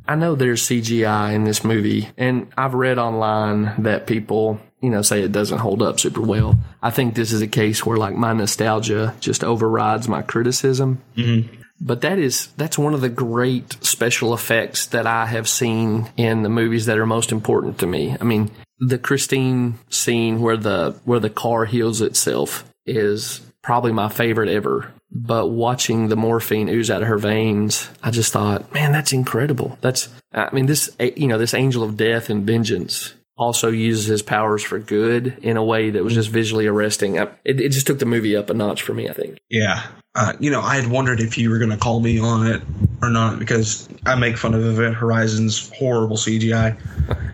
[0.08, 5.02] I know there's CGI in this movie, and I've read online that people, you know,
[5.02, 6.60] say it doesn't hold up super well.
[6.82, 11.02] I think this is a case where like my nostalgia just overrides my criticism.
[11.16, 11.62] Mm-hmm.
[11.80, 16.44] But that is that's one of the great special effects that I have seen in
[16.44, 18.16] the movies that are most important to me.
[18.20, 24.10] I mean, the Christine scene where the where the car heals itself is probably my
[24.10, 24.92] favorite ever.
[25.14, 29.78] But watching the morphine ooze out of her veins, I just thought, man, that's incredible.
[29.82, 34.22] That's, I mean, this, you know, this angel of death and vengeance also uses his
[34.22, 37.16] powers for good in a way that was just visually arresting.
[37.16, 39.40] It, it just took the movie up a notch for me, I think.
[39.50, 39.84] Yeah.
[40.14, 42.62] Uh, you know, I had wondered if you were going to call me on it
[43.02, 46.78] or not because I make fun of Event Horizon's horrible CGI,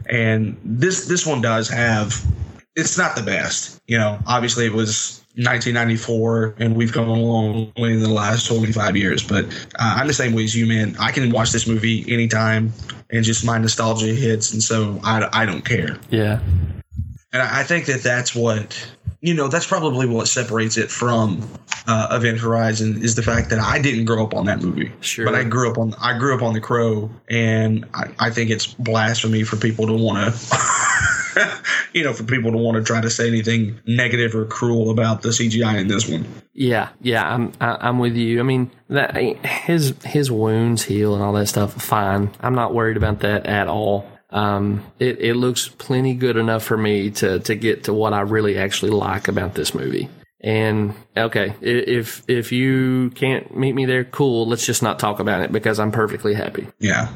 [0.10, 2.24] and this this one does have.
[2.76, 4.20] It's not the best, you know.
[4.28, 9.24] Obviously, it was 1994, and we've come a long way in the last 25 years.
[9.24, 9.46] But
[9.80, 10.96] uh, I'm the same way as you, man.
[11.00, 12.72] I can watch this movie anytime,
[13.10, 15.98] and just my nostalgia hits, and so I, I don't care.
[16.10, 16.40] Yeah.
[17.34, 18.88] And I I think that that's what
[19.22, 19.48] you know.
[19.48, 21.48] That's probably what separates it from
[21.88, 24.92] uh, Event Horizon is the fact that I didn't grow up on that movie.
[25.02, 25.26] Sure.
[25.26, 28.50] But I grew up on I grew up on The Crow, and I, I think
[28.50, 30.58] it's blasphemy for people to want to.
[31.94, 35.22] you know, for people to want to try to say anything negative or cruel about
[35.22, 36.26] the CGI in this one.
[36.54, 38.40] Yeah, yeah, I'm I'm with you.
[38.40, 41.74] I mean, that his his wounds heal and all that stuff.
[41.74, 44.10] Fine, I'm not worried about that at all.
[44.30, 48.22] Um, it it looks plenty good enough for me to to get to what I
[48.22, 50.10] really actually like about this movie.
[50.42, 54.48] And okay, if if you can't meet me there, cool.
[54.48, 56.68] Let's just not talk about it because I'm perfectly happy.
[56.80, 57.14] Yeah.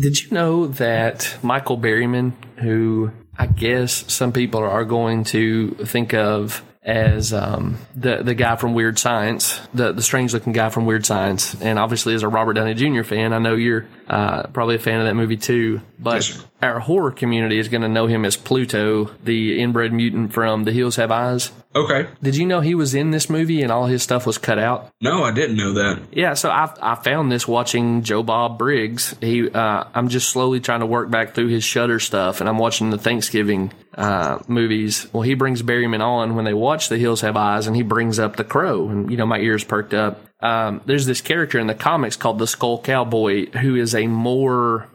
[0.00, 6.14] Did you know that Michael Berryman, who I guess some people are going to think
[6.14, 10.86] of as um, the the guy from Weird Science, the the strange looking guy from
[10.86, 13.02] Weird Science, and obviously as a Robert Downey Jr.
[13.02, 15.80] fan, I know you're uh, probably a fan of that movie too.
[16.00, 20.32] But Yes, our horror community is going to know him as Pluto, the inbred mutant
[20.32, 21.52] from The Hills Have Eyes.
[21.76, 22.08] Okay.
[22.20, 24.90] Did you know he was in this movie and all his stuff was cut out?
[25.00, 26.02] No, I didn't know that.
[26.10, 29.14] Yeah, so I I found this watching Joe Bob Briggs.
[29.20, 32.58] He uh, I'm just slowly trying to work back through his Shudder stuff, and I'm
[32.58, 35.06] watching the Thanksgiving uh, movies.
[35.12, 38.18] Well, he brings Berryman on when they watch The Hills Have Eyes, and he brings
[38.18, 40.20] up the Crow, and you know my ears perked up.
[40.42, 44.88] Um, there's this character in the comics called the Skull Cowboy, who is a more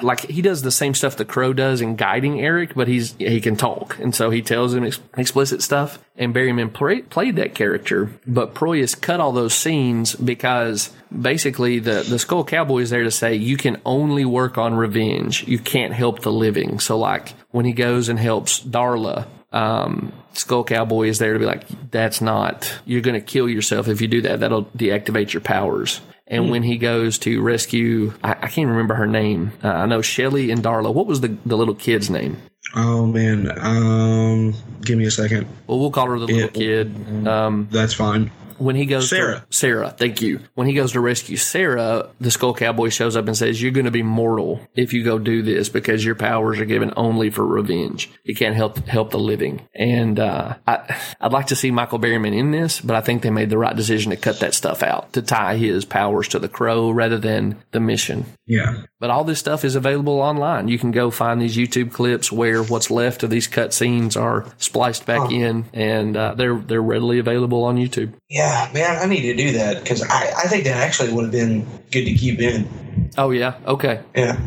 [0.00, 3.40] like he does the same stuff the crow does in guiding Eric, but he's he
[3.40, 5.98] can talk, and so he tells him ex- explicit stuff.
[6.16, 12.04] And Berryman play, played that character, but Proyas cut all those scenes because basically the
[12.08, 15.92] the Skull Cowboy is there to say you can only work on revenge, you can't
[15.92, 16.78] help the living.
[16.78, 19.26] So like when he goes and helps Darla.
[19.52, 23.88] Um, Skull Cowboy is there to be like, that's not, you're going to kill yourself
[23.88, 24.40] if you do that.
[24.40, 26.00] That'll deactivate your powers.
[26.26, 29.52] And when he goes to rescue, I, I can't remember her name.
[29.62, 30.92] Uh, I know Shelly and Darla.
[30.94, 32.40] What was the, the little kid's name?
[32.74, 33.50] Oh man.
[33.58, 35.46] Um, give me a second.
[35.66, 36.46] Well, we'll call her the little Yeah.
[36.46, 37.28] kid.
[37.28, 38.30] Um, That's fine.
[38.62, 39.40] When he goes Sarah.
[39.40, 40.40] to Sarah, thank you.
[40.54, 43.86] When he goes to rescue Sarah, the Skull Cowboy shows up and says, "You're going
[43.86, 47.46] to be mortal if you go do this because your powers are given only for
[47.46, 48.10] revenge.
[48.24, 52.36] You can't help help the living." And uh, I, I'd like to see Michael Berryman
[52.36, 55.12] in this, but I think they made the right decision to cut that stuff out
[55.14, 58.26] to tie his powers to the Crow rather than the mission.
[58.52, 58.82] Yeah.
[59.00, 60.68] But all this stuff is available online.
[60.68, 64.44] You can go find these YouTube clips where what's left of these cut scenes are
[64.58, 68.12] spliced back in, and uh, they're they're readily available on YouTube.
[68.28, 71.32] Yeah, man, I need to do that because I, I think that actually would have
[71.32, 73.10] been good to keep in.
[73.16, 74.00] Oh yeah, okay.
[74.14, 74.38] Yeah.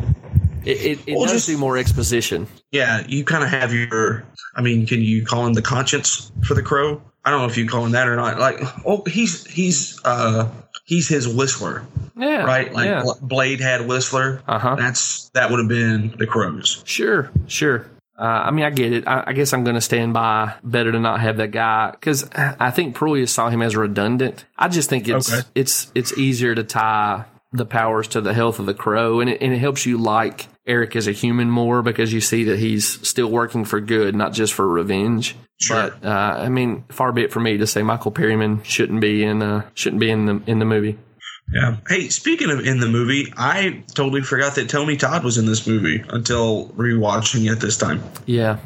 [0.64, 2.46] It it, it Well, does just- do more exposition.
[2.70, 4.24] Yeah, you kind of have your.
[4.54, 7.02] I mean, can you call him the conscience for the crow?
[7.24, 8.38] I don't know if you call him that or not.
[8.38, 10.48] Like, oh, he's he's uh
[10.86, 11.84] he's his whistler,
[12.16, 12.72] Yeah, right?
[12.72, 13.02] Like yeah.
[13.20, 14.42] Blade had whistler.
[14.48, 14.76] Uh-huh.
[14.76, 16.82] That's that would have been the crows.
[16.86, 17.86] Sure, sure.
[18.18, 19.06] Uh, I mean, I get it.
[19.06, 22.26] I, I guess I'm going to stand by better to not have that guy because
[22.34, 24.46] I think Proyas saw him as redundant.
[24.56, 25.46] I just think it's Okay.
[25.54, 29.42] it's it's easier to tie the powers to the health of the crow, and it,
[29.42, 33.06] and it helps you like Eric as a human more because you see that he's
[33.06, 35.36] still working for good, not just for revenge.
[35.60, 35.90] Sure.
[35.90, 39.24] But uh, I mean, far be it for me to say Michael Berryman shouldn't be
[39.24, 40.98] in uh, shouldn't be in the in the movie.
[41.52, 41.76] Yeah.
[41.88, 45.66] Hey, speaking of in the movie, I totally forgot that Tony Todd was in this
[45.66, 48.02] movie until rewatching it this time.
[48.26, 48.58] Yeah.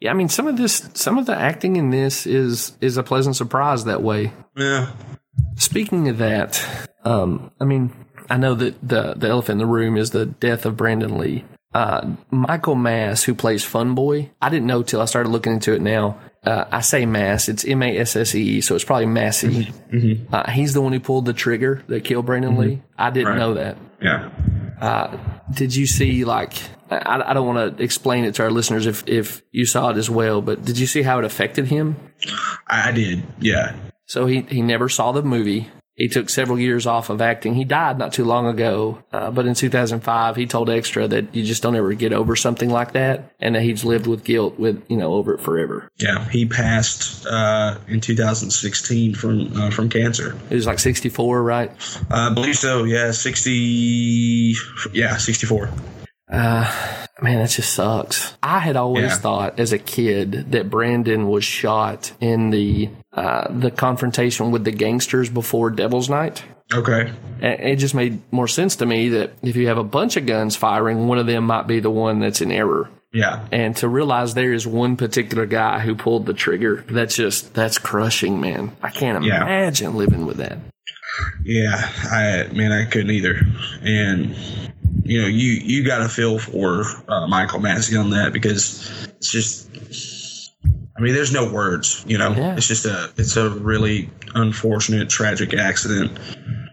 [0.00, 3.02] Yeah, I mean some of this some of the acting in this is is a
[3.02, 4.32] pleasant surprise that way.
[4.56, 4.90] Yeah.
[5.56, 6.64] Speaking of that,
[7.04, 7.92] um, I mean,
[8.30, 11.44] I know that the the elephant in the room is the death of Brandon Lee.
[11.74, 15.74] Uh, Michael Mass, who plays Fun Boy, I didn't know till I started looking into
[15.74, 16.18] it now.
[16.44, 19.72] Uh, I say Mass, it's M A S S E, so it's probably Massey.
[20.32, 22.82] Uh, he's the one who pulled the trigger that killed Brandon Lee.
[22.96, 23.38] I didn't Right.
[23.38, 23.76] know that.
[24.00, 24.30] Yeah.
[25.52, 26.52] Did you see like?
[26.90, 29.96] I, I don't want to explain it to our listeners if if you saw it
[29.96, 31.96] as well, but did you see how it affected him?
[32.68, 33.24] I, I did.
[33.40, 33.74] Yeah.
[34.06, 35.68] So he, he never saw the movie.
[35.96, 37.54] He took several years off of acting.
[37.54, 41.44] He died not too long ago, uh, but in 2005, he told Extra that you
[41.44, 44.82] just don't ever get over something like that, and that he's lived with guilt with
[44.88, 45.88] you know over it forever.
[45.98, 46.28] Yeah.
[46.28, 50.36] He passed uh, in 2016 from uh, from cancer.
[50.48, 51.70] He was like 64, right?
[52.10, 52.84] I believe so.
[52.84, 53.12] Yeah.
[53.12, 54.54] 60.
[54.92, 55.16] Yeah.
[55.16, 55.70] 64.
[56.30, 58.36] Man, that just sucks.
[58.42, 59.16] I had always Yeah.
[59.16, 64.72] thought as a kid that Brandon was shot in the uh, the confrontation with the
[64.72, 66.42] gangsters before Devil's Night.
[66.72, 67.12] Okay.
[67.40, 70.26] And it just made more sense to me that if you have a bunch of
[70.26, 72.88] guns firing, one of them might be the one that's in error.
[73.12, 73.46] Yeah.
[73.52, 77.78] And to realize there is one particular guy who pulled the trigger, that's just, that's
[77.78, 78.72] crushing, man.
[78.82, 79.42] I can't Yeah.
[79.42, 80.58] imagine living with that.
[81.44, 81.88] Yeah.
[82.10, 83.36] I man, I couldn't either.
[83.84, 84.34] And
[85.02, 89.30] you know, you you got to feel for uh, Michael Massee on that because it's
[89.30, 89.70] just.
[90.96, 92.04] I mean, there's no words.
[92.06, 92.54] You know, Yeah.
[92.56, 96.16] it's just a it's a really unfortunate, tragic accident.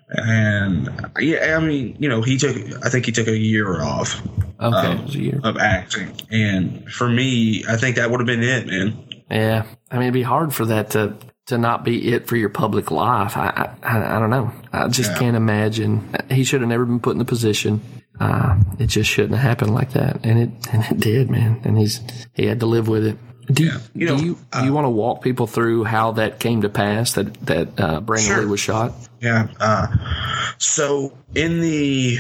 [0.10, 2.56] And yeah, I mean, you know, he took.
[2.86, 4.22] I think he took a year off.
[4.60, 4.76] Okay.
[4.88, 5.40] Um, a year.
[5.44, 6.12] of acting.
[6.30, 9.08] And for me, I think that would have been it, man.
[9.32, 9.64] Yeah.
[9.90, 11.16] I mean, it'd be hard for that to,
[11.48, 13.38] to not be it for your public life.
[13.38, 13.48] I,
[13.82, 14.52] I, I, I don't know.
[14.72, 15.18] I just Yeah.
[15.20, 16.14] can't imagine.
[16.30, 17.82] He should have never been put in the position.
[18.22, 20.24] Uh, it just shouldn't have happened like that.
[20.24, 21.60] And it, and it did, man.
[21.64, 22.02] And he's,
[22.36, 23.18] he had to live with it.
[23.52, 26.40] Do you, You know, do you, do you want to walk people through how that
[26.40, 28.42] came to pass that, that, uh, Brandon Sure.
[28.42, 28.94] Lee was shot?
[29.20, 29.48] Yeah.
[29.60, 29.88] Uh,
[30.60, 32.20] so in the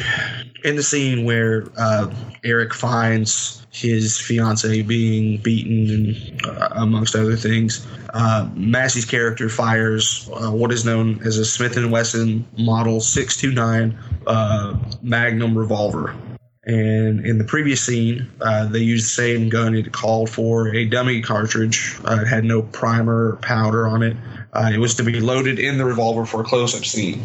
[0.64, 7.36] in the scene where uh, Eric finds his fiance being beaten, and, uh, amongst other
[7.36, 12.99] things, uh, Massee's character fires uh, what is known as a Smith and Wesson Model
[12.99, 13.97] 629
[14.28, 16.15] uh, Magnum revolver.
[16.63, 19.74] And in the previous scene, uh, they used the same gun.
[19.74, 21.97] It called for a dummy cartridge.
[22.05, 24.15] Uh, it had no primer or powder on it.
[24.53, 27.24] Uh, it was to be loaded in the revolver for a close-up scene.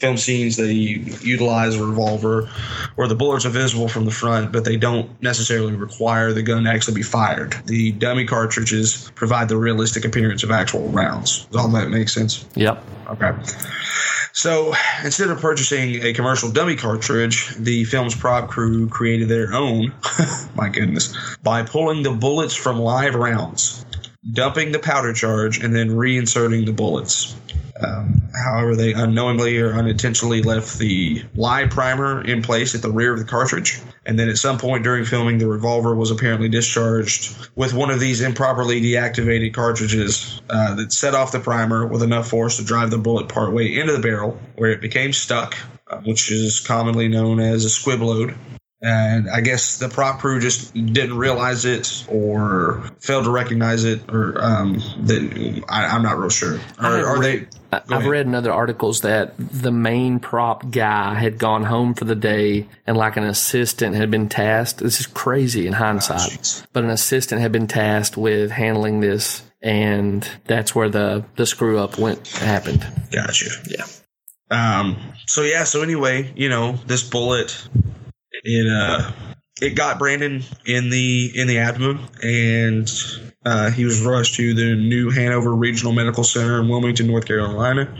[0.00, 2.48] Film scenes they utilize a revolver
[2.94, 6.64] where the bullets are visible from the front, but they don't necessarily require the gun
[6.64, 7.52] to actually be fired.
[7.66, 11.44] The dummy cartridges provide the realistic appearance of actual rounds.
[11.46, 12.46] Does all that make sense?
[12.54, 12.82] Yep.
[13.08, 13.32] Okay.
[14.32, 14.72] So
[15.04, 19.92] instead of purchasing a commercial dummy cartridge, the film's prop crew created their own,
[20.54, 23.84] my goodness, by pulling the bullets from live rounds,
[24.32, 27.36] dumping the powder charge, and then reinserting the bullets.
[27.82, 33.12] Um, however, they unknowingly or unintentionally left the live primer in place at the rear
[33.12, 33.80] of the cartridge.
[34.06, 38.00] And then at some point during filming, the revolver was apparently discharged with one of
[38.00, 42.90] these improperly deactivated cartridges uh, that set off the primer with enough force to drive
[42.90, 45.56] the bullet partway into the barrel, where it became stuck,
[45.88, 48.34] uh, which is commonly known as a squib load.
[48.82, 54.08] And I guess the prop crew just didn't realize it or failed to recognize it,
[54.10, 56.58] or um, that I, I'm not real sure.
[56.80, 57.38] Or are they?
[57.40, 58.10] read- I- Go I've ahead.
[58.10, 62.68] read in other articles that the main prop guy had gone home for the day
[62.86, 64.78] and like an assistant had been tasked.
[64.80, 66.66] This is crazy in hindsight, jeez.
[66.72, 69.42] but an assistant had been tasked with handling this.
[69.62, 72.84] And that's where the, the screw up went happened.
[73.12, 73.50] Gotcha.
[73.68, 73.84] Yeah.
[74.50, 74.96] Um.
[75.26, 75.62] So yeah.
[75.64, 77.68] So anyway, you know, this bullet,
[78.32, 79.12] it uh,
[79.60, 82.90] it got Brandon in the in the abdomen, and
[83.44, 87.94] uh, he was rushed to the New Hanover Regional Medical Center in Wilmington, North Carolina.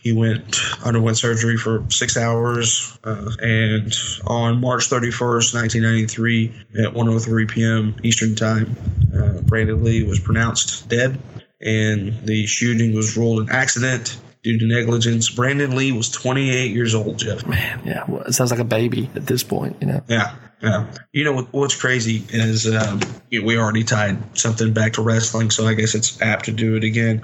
[0.00, 3.92] He went underwent surgery for six hours, uh, and
[4.26, 7.96] on March 31st, 1993, at 1:03 p.m.
[8.02, 8.76] Eastern Time,
[9.16, 11.18] uh, Brandon Lee was pronounced dead,
[11.60, 15.30] and the shooting was ruled an accident due to negligence.
[15.30, 17.46] Brandon Lee was 28 years old, Jeff.
[17.46, 18.04] Man, yeah.
[18.06, 20.02] Well, it sounds like a baby at this point, you know?
[20.06, 20.86] Yeah, yeah.
[21.12, 23.00] You know what, what's crazy is um,
[23.30, 26.84] we already tied something back to wrestling, so I guess it's apt to do it
[26.84, 27.22] again.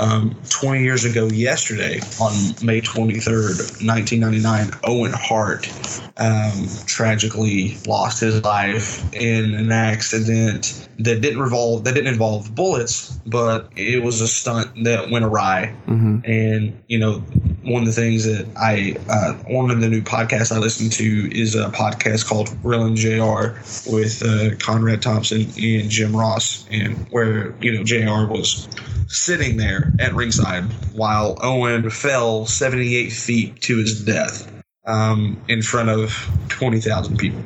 [0.00, 2.32] Um, 20 years ago, yesterday, on
[2.64, 5.68] May 23rd, 1999, Owen Hart
[6.16, 13.20] um, tragically lost his life in an accident that didn't revolve that didn't involve bullets,
[13.26, 15.66] but it was a stunt that went awry.
[15.86, 17.22] hmm And you know,
[17.70, 21.36] one of the things that I uh, one of the new podcasts I listen to
[21.36, 23.58] is a podcast called Grilling JR
[23.90, 28.30] with uh, Conrad Thompson and Jim Ross, and where you know Jr.
[28.30, 28.68] was
[29.08, 34.50] sitting there at ringside while Owen fell 78 feet to his death
[34.86, 37.42] um, in front of 20,000 people.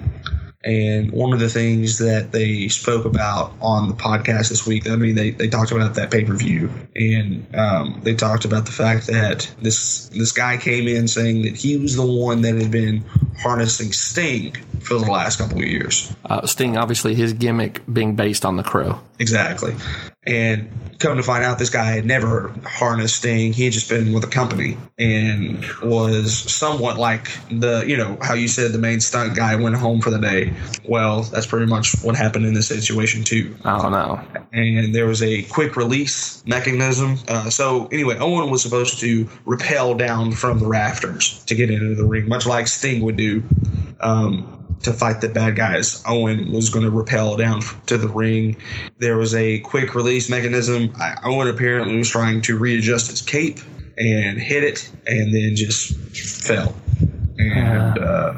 [0.65, 4.95] And one of the things that they spoke about on the podcast this week, I
[4.95, 8.73] mean, they, they talked about that pay per view, and um, they talked about the
[8.73, 12.71] fact that this this guy came in saying that he was the one that had
[12.71, 13.05] been
[13.39, 16.15] harnessing Sting for the last couple of years.
[16.25, 19.01] Uh, Sting, obviously, his gimmick being based on the crow.
[19.19, 19.75] Exactly.
[20.25, 20.71] And
[21.01, 23.53] come to find out, this guy had never harnessed Sting.
[23.53, 28.35] He had just been with a company and was somewhat like the, you know, how
[28.35, 30.53] you said the main stunt guy went home for the day.
[30.89, 33.57] Well, that's pretty much what happened in this situation, too.
[33.65, 34.21] I don't know.
[34.53, 37.19] And there was a quick release mechanism.
[37.27, 41.97] Uh, so, anyway, Owen was supposed to rappel down from the rafters to get into
[41.97, 43.43] the ring, much like Sting would do.
[44.01, 46.03] Um, to fight the bad guys.
[46.07, 48.57] Owen was going to rappel down to the ring.
[48.99, 50.93] There was a quick release mechanism.
[50.99, 53.61] I, Owen apparently was trying to readjust his cape
[53.97, 55.95] and hit it, and then just
[56.47, 56.75] fell.
[57.39, 58.35] And uh,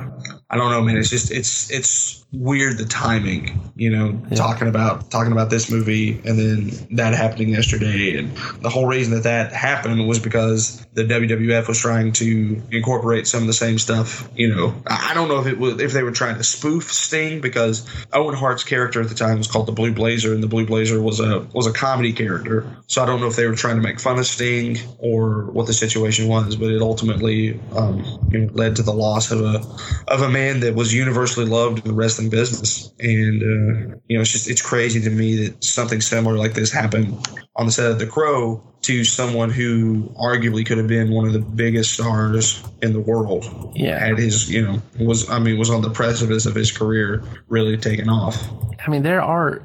[0.50, 0.96] I don't know, man.
[0.96, 3.72] It's just it's it's weird the timing.
[3.76, 8.70] You know, talking about talking about this movie and then that happening yesterday, and the
[8.70, 13.46] whole reason that that happened was because the WWF was trying to incorporate some of
[13.46, 14.28] the same stuff.
[14.36, 17.40] You know, I don't know if it was if they were trying to spoof Sting
[17.40, 20.66] because Owen Hart's character at the time was called the Blue Blazer, and the Blue
[20.66, 22.66] Blazer was a was a comedy character.
[22.86, 25.66] So I don't know if they were trying to make fun of Sting or what
[25.66, 29.64] the situation was, but it ultimately um, you know, led to the loss of a
[30.08, 31.94] of a man that was universally loved in the
[32.30, 32.92] business.
[32.98, 36.72] And uh, you know, it's just it's crazy to me that something similar like this
[36.72, 41.26] happened on the set of The Crow to someone who arguably could have been one
[41.26, 43.72] of the biggest stars in the world.
[43.74, 43.98] Yeah.
[43.98, 47.76] Had his, you know, was I mean, was on the precipice of his career really
[47.76, 48.36] taking off.
[48.86, 49.62] I mean, there are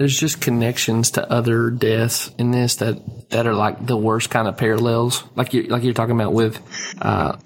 [0.00, 4.48] there's just connections to other deaths in this that that are like the worst kind
[4.48, 6.58] of parallels, like you like you're talking about with
[7.02, 7.36] uh,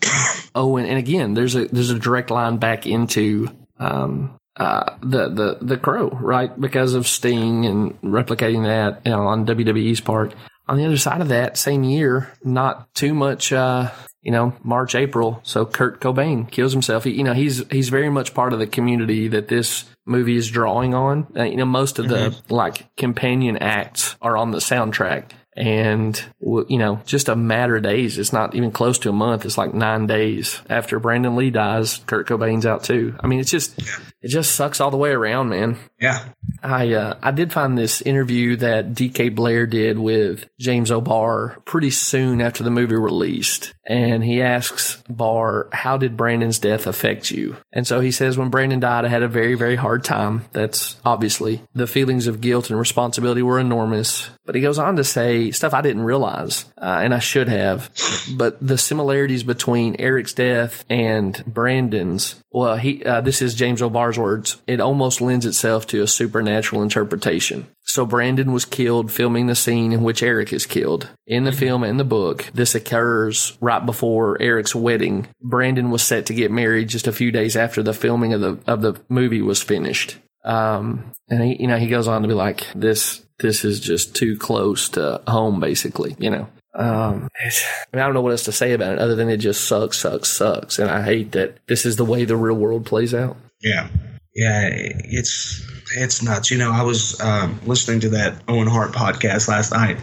[0.54, 0.86] Owen.
[0.86, 3.48] And again, there's a there's a direct line back into
[3.80, 6.58] um, uh, the the the Crow, right?
[6.60, 10.34] Because of Sting and replicating that you know, on WWE's part.
[10.66, 13.52] On the other side of that, same year, not too much.
[13.52, 13.90] Uh,
[14.22, 15.40] you know, March, April.
[15.42, 17.04] So Kurt Cobain kills himself.
[17.04, 20.48] He, you know, he's he's very much part of the community that this movie is
[20.48, 21.26] drawing on.
[21.36, 25.32] Uh, you know, most of the like companion acts are on the soundtrack.
[25.56, 28.18] And, you know, just a matter of days.
[28.18, 29.44] It's not even close to a month.
[29.44, 31.98] It's like nine days after Brandon Lee dies.
[32.06, 33.14] Kurt Cobain's out too.
[33.20, 33.80] I mean, it's just,
[34.24, 35.76] it just sucks all the way around, man.
[36.00, 36.24] Yeah.
[36.62, 41.90] I uh, I did find this interview that DK Blair did with James O'Barr pretty
[41.90, 47.58] soon after the movie released, and he asks Barr, "How did Brandon's death affect you?"
[47.70, 50.46] And so he says, "When Brandon died, I had a very very hard time.
[50.52, 55.04] That's obviously the feelings of guilt and responsibility were enormous." But he goes on to
[55.04, 57.90] say stuff I didn't realize, uh, and I should have.
[58.36, 64.13] But the similarities between Eric's death and Brandon's, well, he uh, this is James O'Barr's
[64.18, 64.60] words.
[64.66, 67.66] It almost lends itself to a supernatural interpretation.
[67.82, 71.08] So Brandon was killed filming the scene in which Eric is killed.
[71.26, 75.28] In the film and the book, this occurs right before Eric's wedding.
[75.42, 78.58] Brandon was set to get married just a few days after the filming of the
[78.66, 80.16] of the movie was finished.
[80.44, 84.14] Um, and he, you know, he goes on to be like, this, this is just
[84.14, 86.48] too close to home, basically, you know.
[86.74, 87.44] um, I,
[87.92, 89.98] mean, I don't know what else to say about it other than it just sucks,
[89.98, 90.78] sucks, sucks.
[90.78, 93.36] And I hate that this is the way the real world plays out.
[93.64, 93.88] Yeah,
[94.34, 96.50] yeah, it's it's nuts.
[96.50, 99.96] You know, I was um, listening to that Owen Hart podcast last night,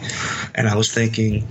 [0.54, 1.46] and I was thinking,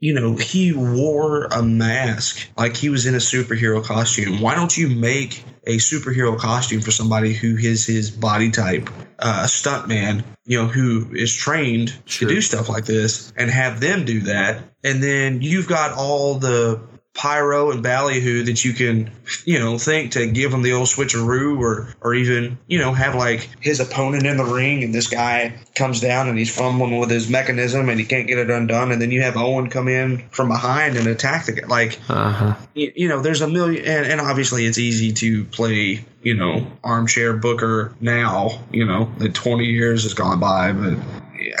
[0.00, 4.40] you know, he wore a mask like he was in a superhero costume.
[4.40, 8.88] Why don't you make a superhero costume for somebody who is his body type,
[9.18, 12.28] uh, a stuntman, you know, who is trained Sure.
[12.28, 16.38] to do stuff like this, and have them do that, and then you've got all
[16.38, 16.80] the
[17.14, 19.10] pyro and ballyhoo that you can,
[19.44, 23.14] you know, think to give him the old switcheroo or or even, you know, have
[23.14, 27.10] like his opponent in the ring and this guy comes down and he's fumbling with
[27.10, 30.26] his mechanism and he can't get it undone and then you have Owen come in
[30.30, 31.66] from behind and attack the guy.
[31.66, 32.54] Like, Uh huh.
[32.74, 36.66] you, you know, there's a million, and, and obviously it's easy to play, you know,
[36.82, 40.98] armchair booker now, you know, that 20 years has gone by, but
[41.38, 41.56] yeah,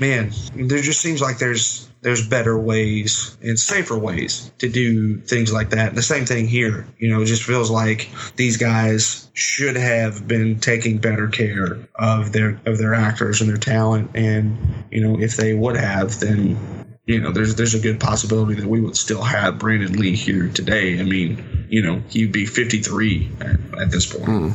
[0.00, 5.52] man, there just seems like there's there's better ways and safer ways to do things
[5.52, 5.88] like that.
[5.88, 10.26] And the same thing here, you know, it just feels like these guys should have
[10.26, 15.20] been taking better care of their of their actors and their talent, and you know,
[15.20, 18.96] if they would have, then you know, there's there's a good possibility that we would
[18.96, 21.00] still have Brandon Lee here today.
[21.00, 24.52] I mean, you know, he'd be 53 at, at this point,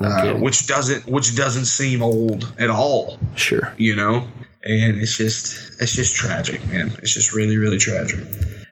[0.00, 3.18] uh, which doesn't which doesn't seem old at all.
[3.36, 3.72] Sure.
[3.78, 4.26] You know,
[4.64, 6.92] and it's just it's just tragic, man.
[7.02, 8.20] It's just really really tragic.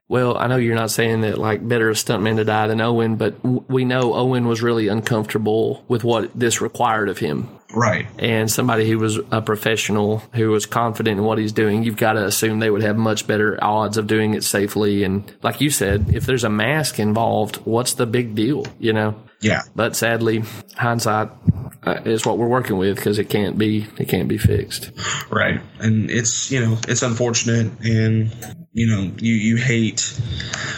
[0.08, 3.16] Well, I know you're not saying that like better a stuntman to die than Owen,
[3.16, 7.48] but w- we know Owen was really uncomfortable with what this required of him.
[7.74, 8.06] Right.
[8.18, 12.12] And somebody who was a professional, who was confident in what he's doing, you've got
[12.12, 15.02] to assume they would have much better odds of doing it safely.
[15.04, 19.14] And like you said, if there's a mask involved, what's the big deal, you know?
[19.42, 19.62] Yeah.
[19.74, 20.44] But sadly,
[20.76, 21.30] hindsight
[21.84, 24.90] uh, is what we're working with because it can't be it can't be fixed.
[25.30, 25.60] Right.
[25.80, 28.30] And it's, you know, it's unfortunate and
[28.72, 30.18] you know, you you hate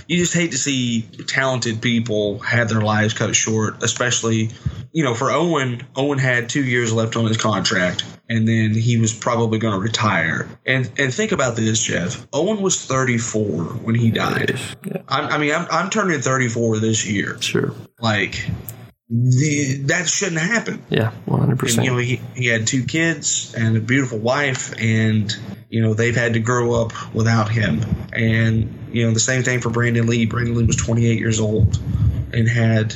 [0.09, 4.51] you just hate to see talented people have their lives cut short, especially
[4.93, 8.97] you know, for Owen, Owen had 2 years left on his contract and then he
[8.97, 10.49] was probably going to retire.
[10.65, 12.27] And and think about this, Jeff.
[12.33, 14.59] Owen was 34 when he died.
[14.87, 17.41] Yeah, I'm, I mean, I'm, I'm turning 34 this year.
[17.43, 17.75] sure.
[18.05, 18.47] Like
[19.09, 20.85] the, that shouldn't happen.
[20.91, 22.21] Yeah, one hundred And, you know, percent.
[22.35, 25.35] he, he had two kids and a beautiful wife, and
[25.71, 27.81] you know they've had to grow up without him.
[28.13, 30.27] And you know the same thing for Brandon Lee.
[30.27, 31.79] Brandon Lee was 28 years old
[32.35, 32.95] and had,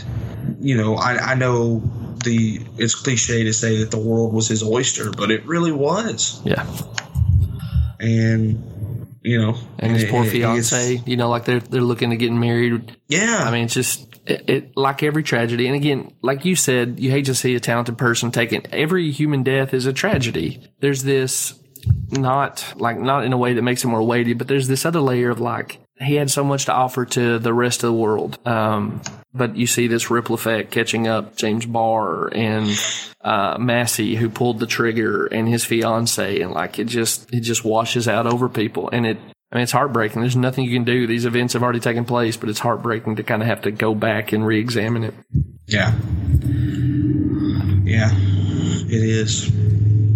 [0.61, 1.81] you know, I, I know
[2.25, 6.43] the it's cliche to say that the world was his oyster, but it really was.
[6.45, 6.67] Yeah,
[8.01, 8.65] And
[9.23, 12.97] you know, and his poor fiance, you know, like they're they're looking to getting married.
[13.09, 15.67] Yeah, I mean, it's just it, it like every tragedy.
[15.67, 18.63] And again, like you said, you hate to see a talented person taken.
[18.73, 20.63] Every human death is a tragedy.
[20.81, 21.55] There's this
[22.11, 25.01] not like not in a way that makes it more weighty, but there's this other
[25.01, 28.39] layer of like he had so much to offer to the rest of the world.
[28.47, 29.03] Um,
[29.35, 32.71] but you see this ripple effect catching up James Barr and
[33.21, 37.65] uh, Massee, who pulled the trigger, and his fiance, and like it just it just
[37.65, 39.19] washes out over people, and it.
[39.51, 40.21] I mean, it's heartbreaking.
[40.21, 41.07] There's nothing you can do.
[41.07, 43.95] These events have already taken place, but it's heartbreaking to kind of have to go
[43.95, 45.15] back and re-examine it.
[45.67, 45.93] yeah,
[47.85, 49.51] yeah, it is.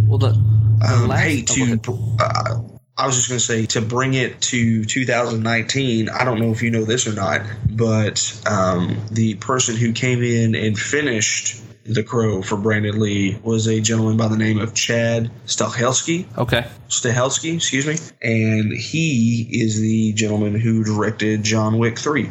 [0.07, 2.61] Well, the, the Um, last, hey, to uh,
[2.99, 6.11] I was just going to say to bring it to 2019.
[6.11, 10.23] I don't know if you know this or not, but um, the person who came
[10.23, 11.57] in and finished
[11.95, 16.27] the Crow for Brandon Lee was a gentleman by the name of Chad Stahelski.
[16.39, 22.29] okay, Stahelski, excuse me, and he is the gentleman who directed John Wick 3.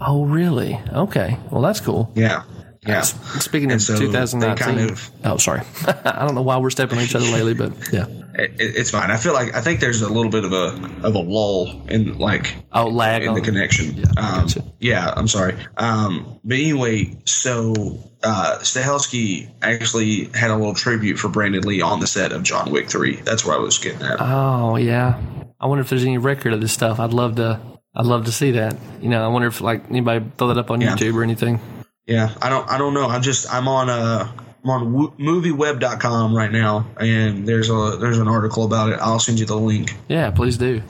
[0.00, 0.80] oh really?
[0.92, 2.12] Okay, well that's cool.
[2.14, 2.42] Yeah,
[2.86, 3.02] yeah.
[3.02, 7.04] Speaking of so 2019, kind of- oh sorry, I don't know why we're stepping on
[7.04, 8.06] each other lately, but yeah.
[8.38, 9.10] It, it's fine.
[9.10, 10.66] I feel like I think there's a little bit of a
[11.06, 13.96] of a lull in like Oh, lag in on the connection.
[13.96, 14.46] Yeah, um,
[14.78, 15.56] yeah, I'm sorry.
[15.78, 17.72] Um, but anyway, so
[18.26, 22.70] uh, Stahelski actually had a little tribute for Brandon Lee on the set of John
[22.72, 23.16] Wick 3.
[23.16, 24.16] That's where I was getting at.
[24.20, 25.20] Oh yeah.
[25.60, 26.98] I wonder if there's any record of this stuff.
[27.00, 27.60] I'd love to.
[27.94, 28.76] I'd love to see that.
[29.00, 30.94] You know, I wonder if like anybody throw that up on Yeah.
[30.96, 31.60] YouTube or anything.
[32.06, 33.06] yeah, I don't I don't know.
[33.08, 34.28] I'm just I'm on uh
[34.64, 38.98] I'm on movieweb.com right now and there's a there's an article about it.
[39.00, 39.94] I'll send you the link.
[40.08, 40.82] Yeah, please do.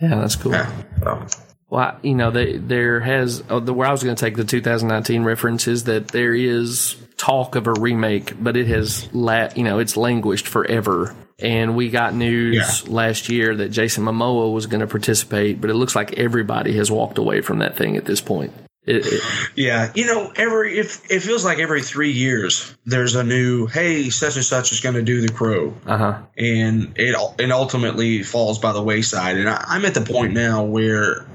[0.00, 0.52] Yeah, that's cool.
[0.52, 0.70] Yeah.
[1.02, 1.26] So,
[1.68, 4.44] Well, you know, they, there has oh, the, where I was going to take the
[4.44, 9.64] 2019 reference is that there is talk of a remake, but it has la- you
[9.64, 11.14] know it's languished forever.
[11.38, 12.92] And we got news Yeah.
[12.92, 16.90] last year that Jason Momoa was going to participate, but it looks like everybody has
[16.90, 18.54] walked away from that thing at this point.
[18.86, 19.20] It, it,
[19.56, 24.08] Yeah, you know, every if it feels like every three years there's a new hey
[24.10, 26.18] such and such is going to do the crow, uh huh.
[26.38, 29.36] and it it ultimately falls by the wayside.
[29.36, 31.26] And I, I'm at the point now where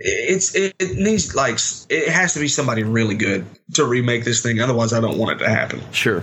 [0.00, 1.58] it's it, it needs like
[1.88, 3.44] it has to be somebody really good
[3.74, 4.60] to remake this thing.
[4.60, 5.80] Otherwise, I don't want it to happen.
[5.92, 6.22] Sure.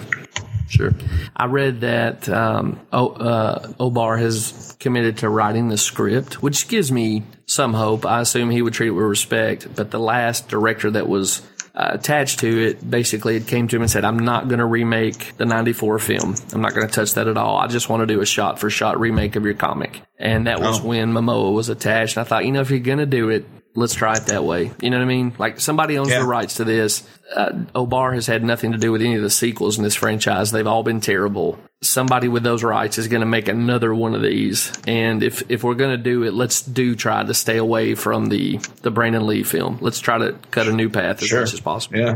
[0.68, 0.92] Sure.
[1.36, 6.92] I read that um, o, uh, O'Barr has committed to writing the script, which gives
[6.92, 8.04] me some hope.
[8.06, 9.68] I assume he would treat it with respect.
[9.76, 11.42] But the last director that was
[11.76, 14.66] uh, attached to it basically it came to him and said, I'm not going to
[14.66, 16.36] remake the 94 film.
[16.52, 17.58] I'm not going to touch that at all.
[17.58, 20.02] I just want to do a shot for shot remake of your comic.
[20.18, 20.88] And that was Oh.
[20.88, 22.18] when Momoa was attached.
[22.18, 23.46] And I thought, you know, if you're going to do it,
[23.76, 24.72] let's try it that way.
[24.82, 25.34] You know what I mean?
[25.38, 26.20] Like somebody owns Yeah.
[26.20, 27.08] the rights to this.
[27.36, 30.52] Uh, O'Barr has had nothing to do with any of the sequels in this franchise.
[30.52, 31.60] They've all been terrible.
[31.84, 34.72] Somebody with those rights is going to make another one of these.
[34.88, 38.28] And if, if we're going to do it, let's do try to stay away from
[38.28, 39.78] the, the Brandon Lee film.
[39.82, 41.42] Let's try to cut a new path as Sure.
[41.42, 41.98] much as possible.
[42.00, 42.16] Yeah.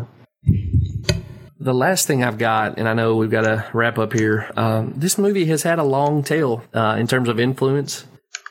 [1.61, 4.49] The last thing I've got, and I know we've got to wrap up here.
[4.55, 8.05] Um, this movie has had a long tail uh, in terms of influence.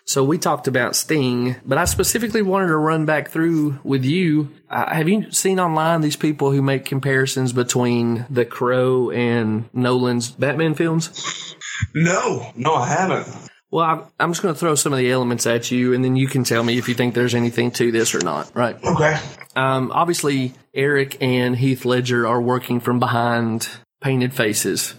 [0.09, 4.49] So we talked about Sting, but I specifically wanted to run back through with you.
[4.71, 10.31] Uh, have you seen online these people who make comparisons between The Crow and Nolan's
[10.31, 11.55] Batman films?
[11.95, 13.51] No, no, I haven't.
[13.71, 16.17] Well, I'm, I'm just going to throw some of the elements at you, and then
[16.17, 18.51] you can tell me if you think there's anything to this or not.
[18.55, 18.83] Right?
[18.83, 19.21] Okay.
[19.57, 23.69] Um, obviously, Eric and Heath Ledger are working from behind
[24.01, 24.95] painted faces.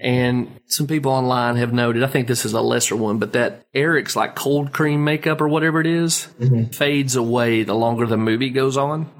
[0.00, 3.66] And some people online have noted, I think this is a lesser one, but that
[3.74, 6.28] Eric's like cold cream makeup or whatever it is
[6.72, 9.10] fades away the longer the movie goes on.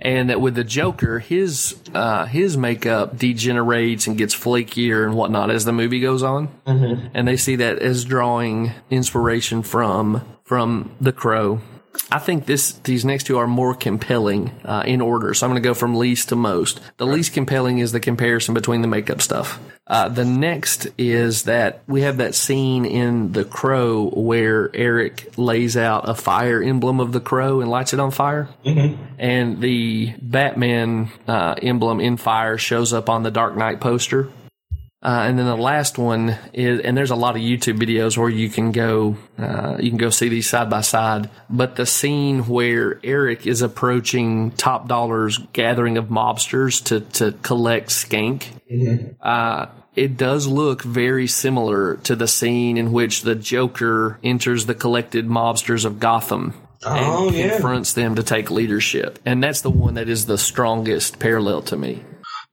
[0.00, 5.50] And that with the Joker, his uh, his makeup degenerates and gets flakier and whatnot
[5.50, 7.06] as the movie goes on, mm-hmm.
[7.14, 11.62] and they see that as drawing inspiration from from The Crow.
[12.10, 15.34] I think this these next two are more compelling uh, in order.
[15.34, 16.80] So I'm going to go from least to most.
[16.96, 19.60] The least compelling is the comparison between the makeup stuff.
[19.86, 25.76] Uh, the next is that we have that scene in The Crow where Eric lays
[25.76, 28.48] out a fire emblem of the crow and lights it on fire,
[29.18, 34.30] and the Batman uh, emblem in fire shows up on the Dark Knight poster.
[35.04, 38.30] Uh, and then the last one is, and there's a lot of YouTube videos where
[38.30, 41.28] you can go, uh, you can go see these side by side.
[41.50, 47.90] But the scene where Eric is approaching Top Dollar's gathering of mobsters to to collect
[47.90, 48.46] skank,
[49.20, 54.74] uh, it does look very similar to the scene in which the Joker enters the
[54.74, 56.54] collected mobsters of Gotham.
[56.86, 57.52] Oh, and yeah.
[57.52, 61.76] confronts them to take leadership, and that's the one that is the strongest parallel to
[61.76, 62.02] me.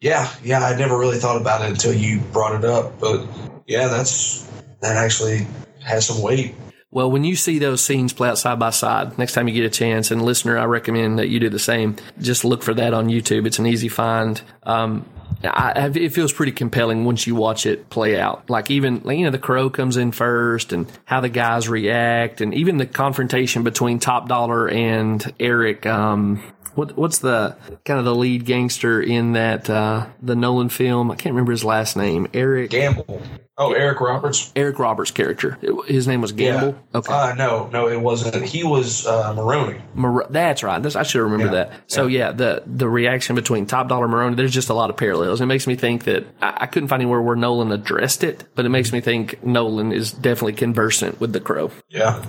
[0.02, 3.00] Yeah, yeah, I never really thought about it until you brought it up.
[3.00, 3.28] But
[3.68, 4.42] yeah, that's
[4.82, 5.46] that actually
[5.84, 6.56] has some weight.
[6.90, 9.64] Well, when you see those scenes play out side by side, next time you get
[9.64, 11.96] a chance, and listener, I recommend that you do the same.
[12.20, 13.46] Just look for that on YouTube.
[13.46, 14.42] It's an easy find.
[14.64, 15.06] Um,
[15.44, 18.50] I, it feels pretty compelling once you watch it play out.
[18.50, 22.54] Like even, you know, the crow comes in first and how the guys react and
[22.54, 26.44] even the confrontation between Top Dollar and Eric, um,
[26.76, 31.12] what, what's the kind of the lead gangster in that, uh, the Nolan film?
[31.12, 32.28] I can't remember his last name.
[32.34, 33.22] Eric, Gamble.
[33.58, 34.52] Oh, Eric Roberts.
[34.56, 35.60] Eric Roberts' character.
[35.86, 36.76] His name was Gamble.
[36.96, 37.14] Okay.
[37.14, 38.44] Uh, no, no, it wasn't.
[38.44, 39.80] He was uh, Maroni.
[39.94, 40.82] Mar- that's right.
[40.82, 41.52] That's, I should remember Yeah.
[41.66, 41.72] that.
[41.86, 45.42] So yeah, the the reaction between Top Dollar Maroney, there's just a lot of parallels.
[45.42, 48.66] It makes me think that I, I couldn't find anywhere where Nolan addressed it, but
[48.66, 51.70] it makes me think Nolan is definitely conversant with the Crow.
[51.90, 52.24] Yeah.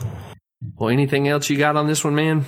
[0.76, 2.44] Well, anything else you got on this one, man?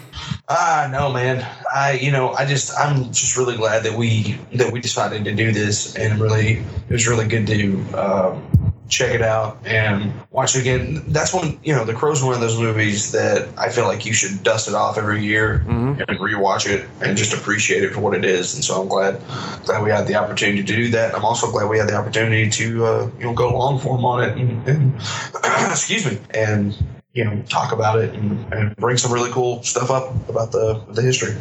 [0.49, 1.47] Ah, no, man.
[1.73, 5.35] I, you know, I just, I'm just really glad that we that we decided to
[5.35, 10.55] do this, and really, it was really good to um, check it out and watch
[10.57, 11.05] it again.
[11.09, 14.13] That's one, you know, The Crow's one of those movies that I feel like you
[14.13, 15.65] should dust it off every year
[16.09, 18.55] and rewatch it and just appreciate it for what it is.
[18.55, 19.21] And so I'm glad
[19.65, 21.15] glad we had the opportunity to do that.
[21.15, 24.23] I'm also glad we had the opportunity to, uh, you know, go long form on
[24.23, 24.95] it and, and
[25.71, 26.77] excuse me, and
[27.15, 30.85] you know, talk about it and, and bring some really cool stuff up about the
[30.91, 31.35] the history.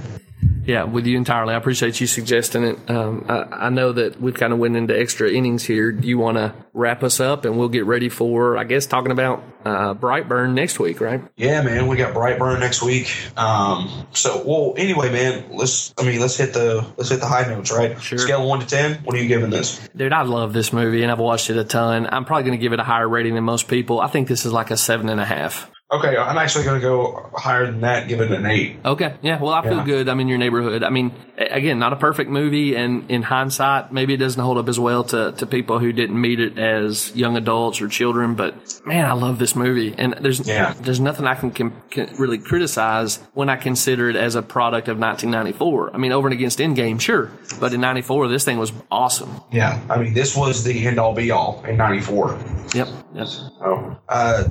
[0.66, 1.54] Yeah, with you entirely.
[1.54, 2.90] I appreciate you suggesting it.
[2.90, 5.92] Um, I, I know that we've kind of went into extra innings here.
[5.92, 9.12] Do you want to wrap us up and we'll get ready for, I guess, talking
[9.12, 11.22] about uh, Brightburn next week, right?
[11.36, 13.14] Yeah, man, we got Brightburn next week.
[13.38, 15.94] Um, so, well, anyway, man, let's.
[15.98, 18.02] I mean, let's hit the let's hit the high notes, right?
[18.02, 18.18] Sure.
[18.18, 19.04] Scale of one to ten.
[19.04, 19.88] What are you giving this?
[19.96, 22.08] Dude, I love this movie and I've watched it a ton.
[22.10, 24.00] I'm probably going to give it a higher rating than most people.
[24.00, 25.70] I think this is like a seven and a half.
[25.92, 28.78] Okay, I'm actually going to go higher than that, give it an eight.
[28.84, 29.40] Okay, yeah.
[29.40, 29.86] Well, I feel Yeah.
[29.86, 30.10] good.
[30.10, 30.82] I'm in your neighborhood.
[30.82, 34.68] I mean, again, not a perfect movie, and in hindsight, maybe it doesn't hold up
[34.70, 38.34] as well to, to people who didn't meet it as young adults or children.
[38.34, 38.56] But
[38.88, 40.74] man, I love this movie, and there's Yeah.
[40.82, 44.88] there's nothing I can, can, can really criticize when I consider it as a product
[44.88, 45.92] of 1994.
[45.94, 47.30] I mean, over and against Endgame, sure,
[47.60, 49.30] but in '94, this thing was awesome.
[49.52, 52.40] Yeah, I mean, this was the end all be all in '94.
[52.74, 53.28] Yep, yep.
[53.62, 54.44] Oh, uh,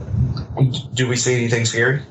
[0.95, 2.03] do we see anything scary?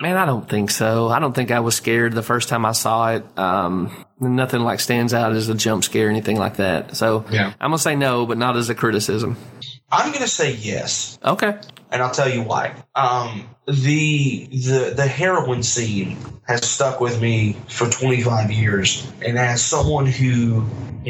[0.00, 1.08] Man, I don't think so.
[1.08, 3.24] I don't think I was scared the first time I saw it.
[3.38, 6.96] Um, nothing like stands out as a jump scare or anything like that.
[6.96, 7.52] So Yeah.
[7.60, 9.36] I'm gonna say no, but not as a criticism.
[9.94, 11.54] I'm going to say yes, Okay.
[11.90, 12.72] and I'll tell you why.
[12.94, 16.16] Um, the the the heroin scene
[16.48, 20.64] has stuck with me for 25 years, and as someone who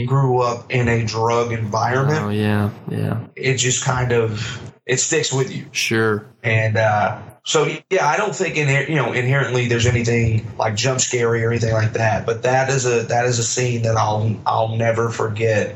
[0.06, 5.32] grew up in a drug environment, Oh yeah, yeah, it just kind of it sticks
[5.32, 5.66] with you.
[5.70, 6.26] sure.
[6.42, 11.00] And uh, so, yeah, I don't think in you know inherently there's anything like jump
[11.00, 12.24] scary or anything like that.
[12.24, 15.74] But that is a that is a scene that I'll I'll never forget.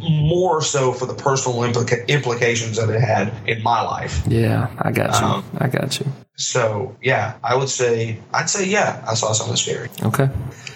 [0.00, 4.22] More so for the personal implica- implications that it had in my life.
[4.26, 5.26] Yeah, I got you.
[5.26, 6.06] Um, I got you.
[6.38, 10.30] So yeah, I would say I'd say yeah, I saw something scary, Okay.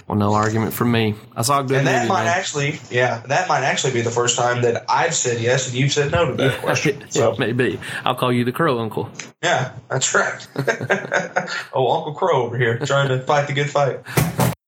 [0.08, 1.14] Well, no argument from me.
[1.36, 2.08] I saw a good and that movie.
[2.08, 2.36] might man.
[2.36, 5.92] actually yeah that might actually be the first time that I've said yes and you've
[5.92, 7.04] said no to that question.
[7.10, 7.78] So maybe.
[8.04, 9.08] I'll call you the Crow Uncle.
[9.42, 10.46] Yeah, that's right.
[11.72, 14.00] oh, Uncle Crow over here trying to fight the good fight.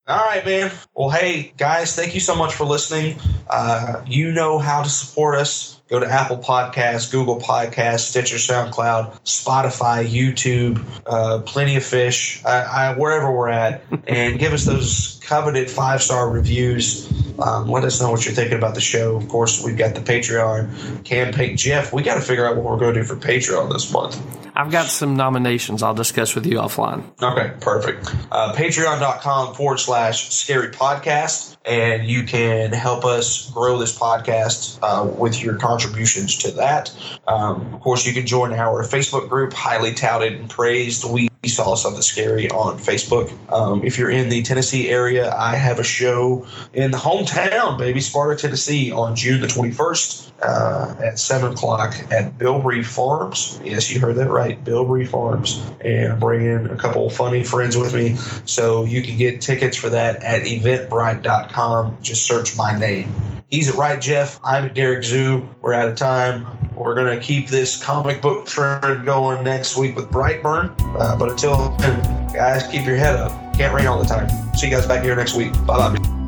[0.07, 0.71] All right, man.
[0.95, 3.19] Well, hey, guys, thank you so much for listening.
[3.49, 5.81] Uh, you know how to support us.
[5.89, 12.63] Go to Apple Podcasts, Google Podcasts, Stitcher, SoundCloud, Spotify, YouTube, uh, Plenty of Fish, I,
[12.63, 17.11] I, wherever we're at, and give us those coveted five star reviews.
[17.39, 19.17] Um, let us know what you're thinking about the show.
[19.17, 21.57] Of course, we've got the Patreon campaign.
[21.57, 24.21] Jeff, we got to figure out what we're going to do for Patreon this month.
[24.57, 27.05] I've got some nominations I'll discuss with you offline.
[27.21, 28.07] Okay, perfect.
[28.31, 31.54] Uh, Patreon.com forward slash scary podcast.
[31.67, 36.95] And you can help us grow this podcast uh, with your contributions to that.
[37.27, 41.05] Um, of course, you can join our Facebook group, highly touted and praised.
[41.05, 43.33] We saw something scary on Facebook.
[43.53, 48.01] Um, if you're in the Tennessee area, I have a show in the hometown, baby,
[48.01, 53.61] Sparta, Tennessee, on June the 21st uh, at 7 o'clock at Bilbrey Farms.
[53.65, 55.63] Yes, you heard that right, Bilbrey Farms.
[55.81, 58.17] And I'm bringing a couple of funny friends with me.
[58.45, 61.99] So you can get tickets for that at eventbrite.com.
[62.03, 63.13] Just search my name.
[63.51, 64.41] He's at Right Jeff.
[64.43, 65.49] I'm at Derek Zoo.
[65.61, 66.47] We're out of time.
[66.75, 70.75] We're going to keep this comic book trend going next week with Brightburn.
[70.99, 73.31] Uh, but until then, guys, keep your head up.
[73.55, 74.29] Can't rain all the time.
[74.55, 75.53] See you guys back here next week.
[75.67, 76.24] Bye bye.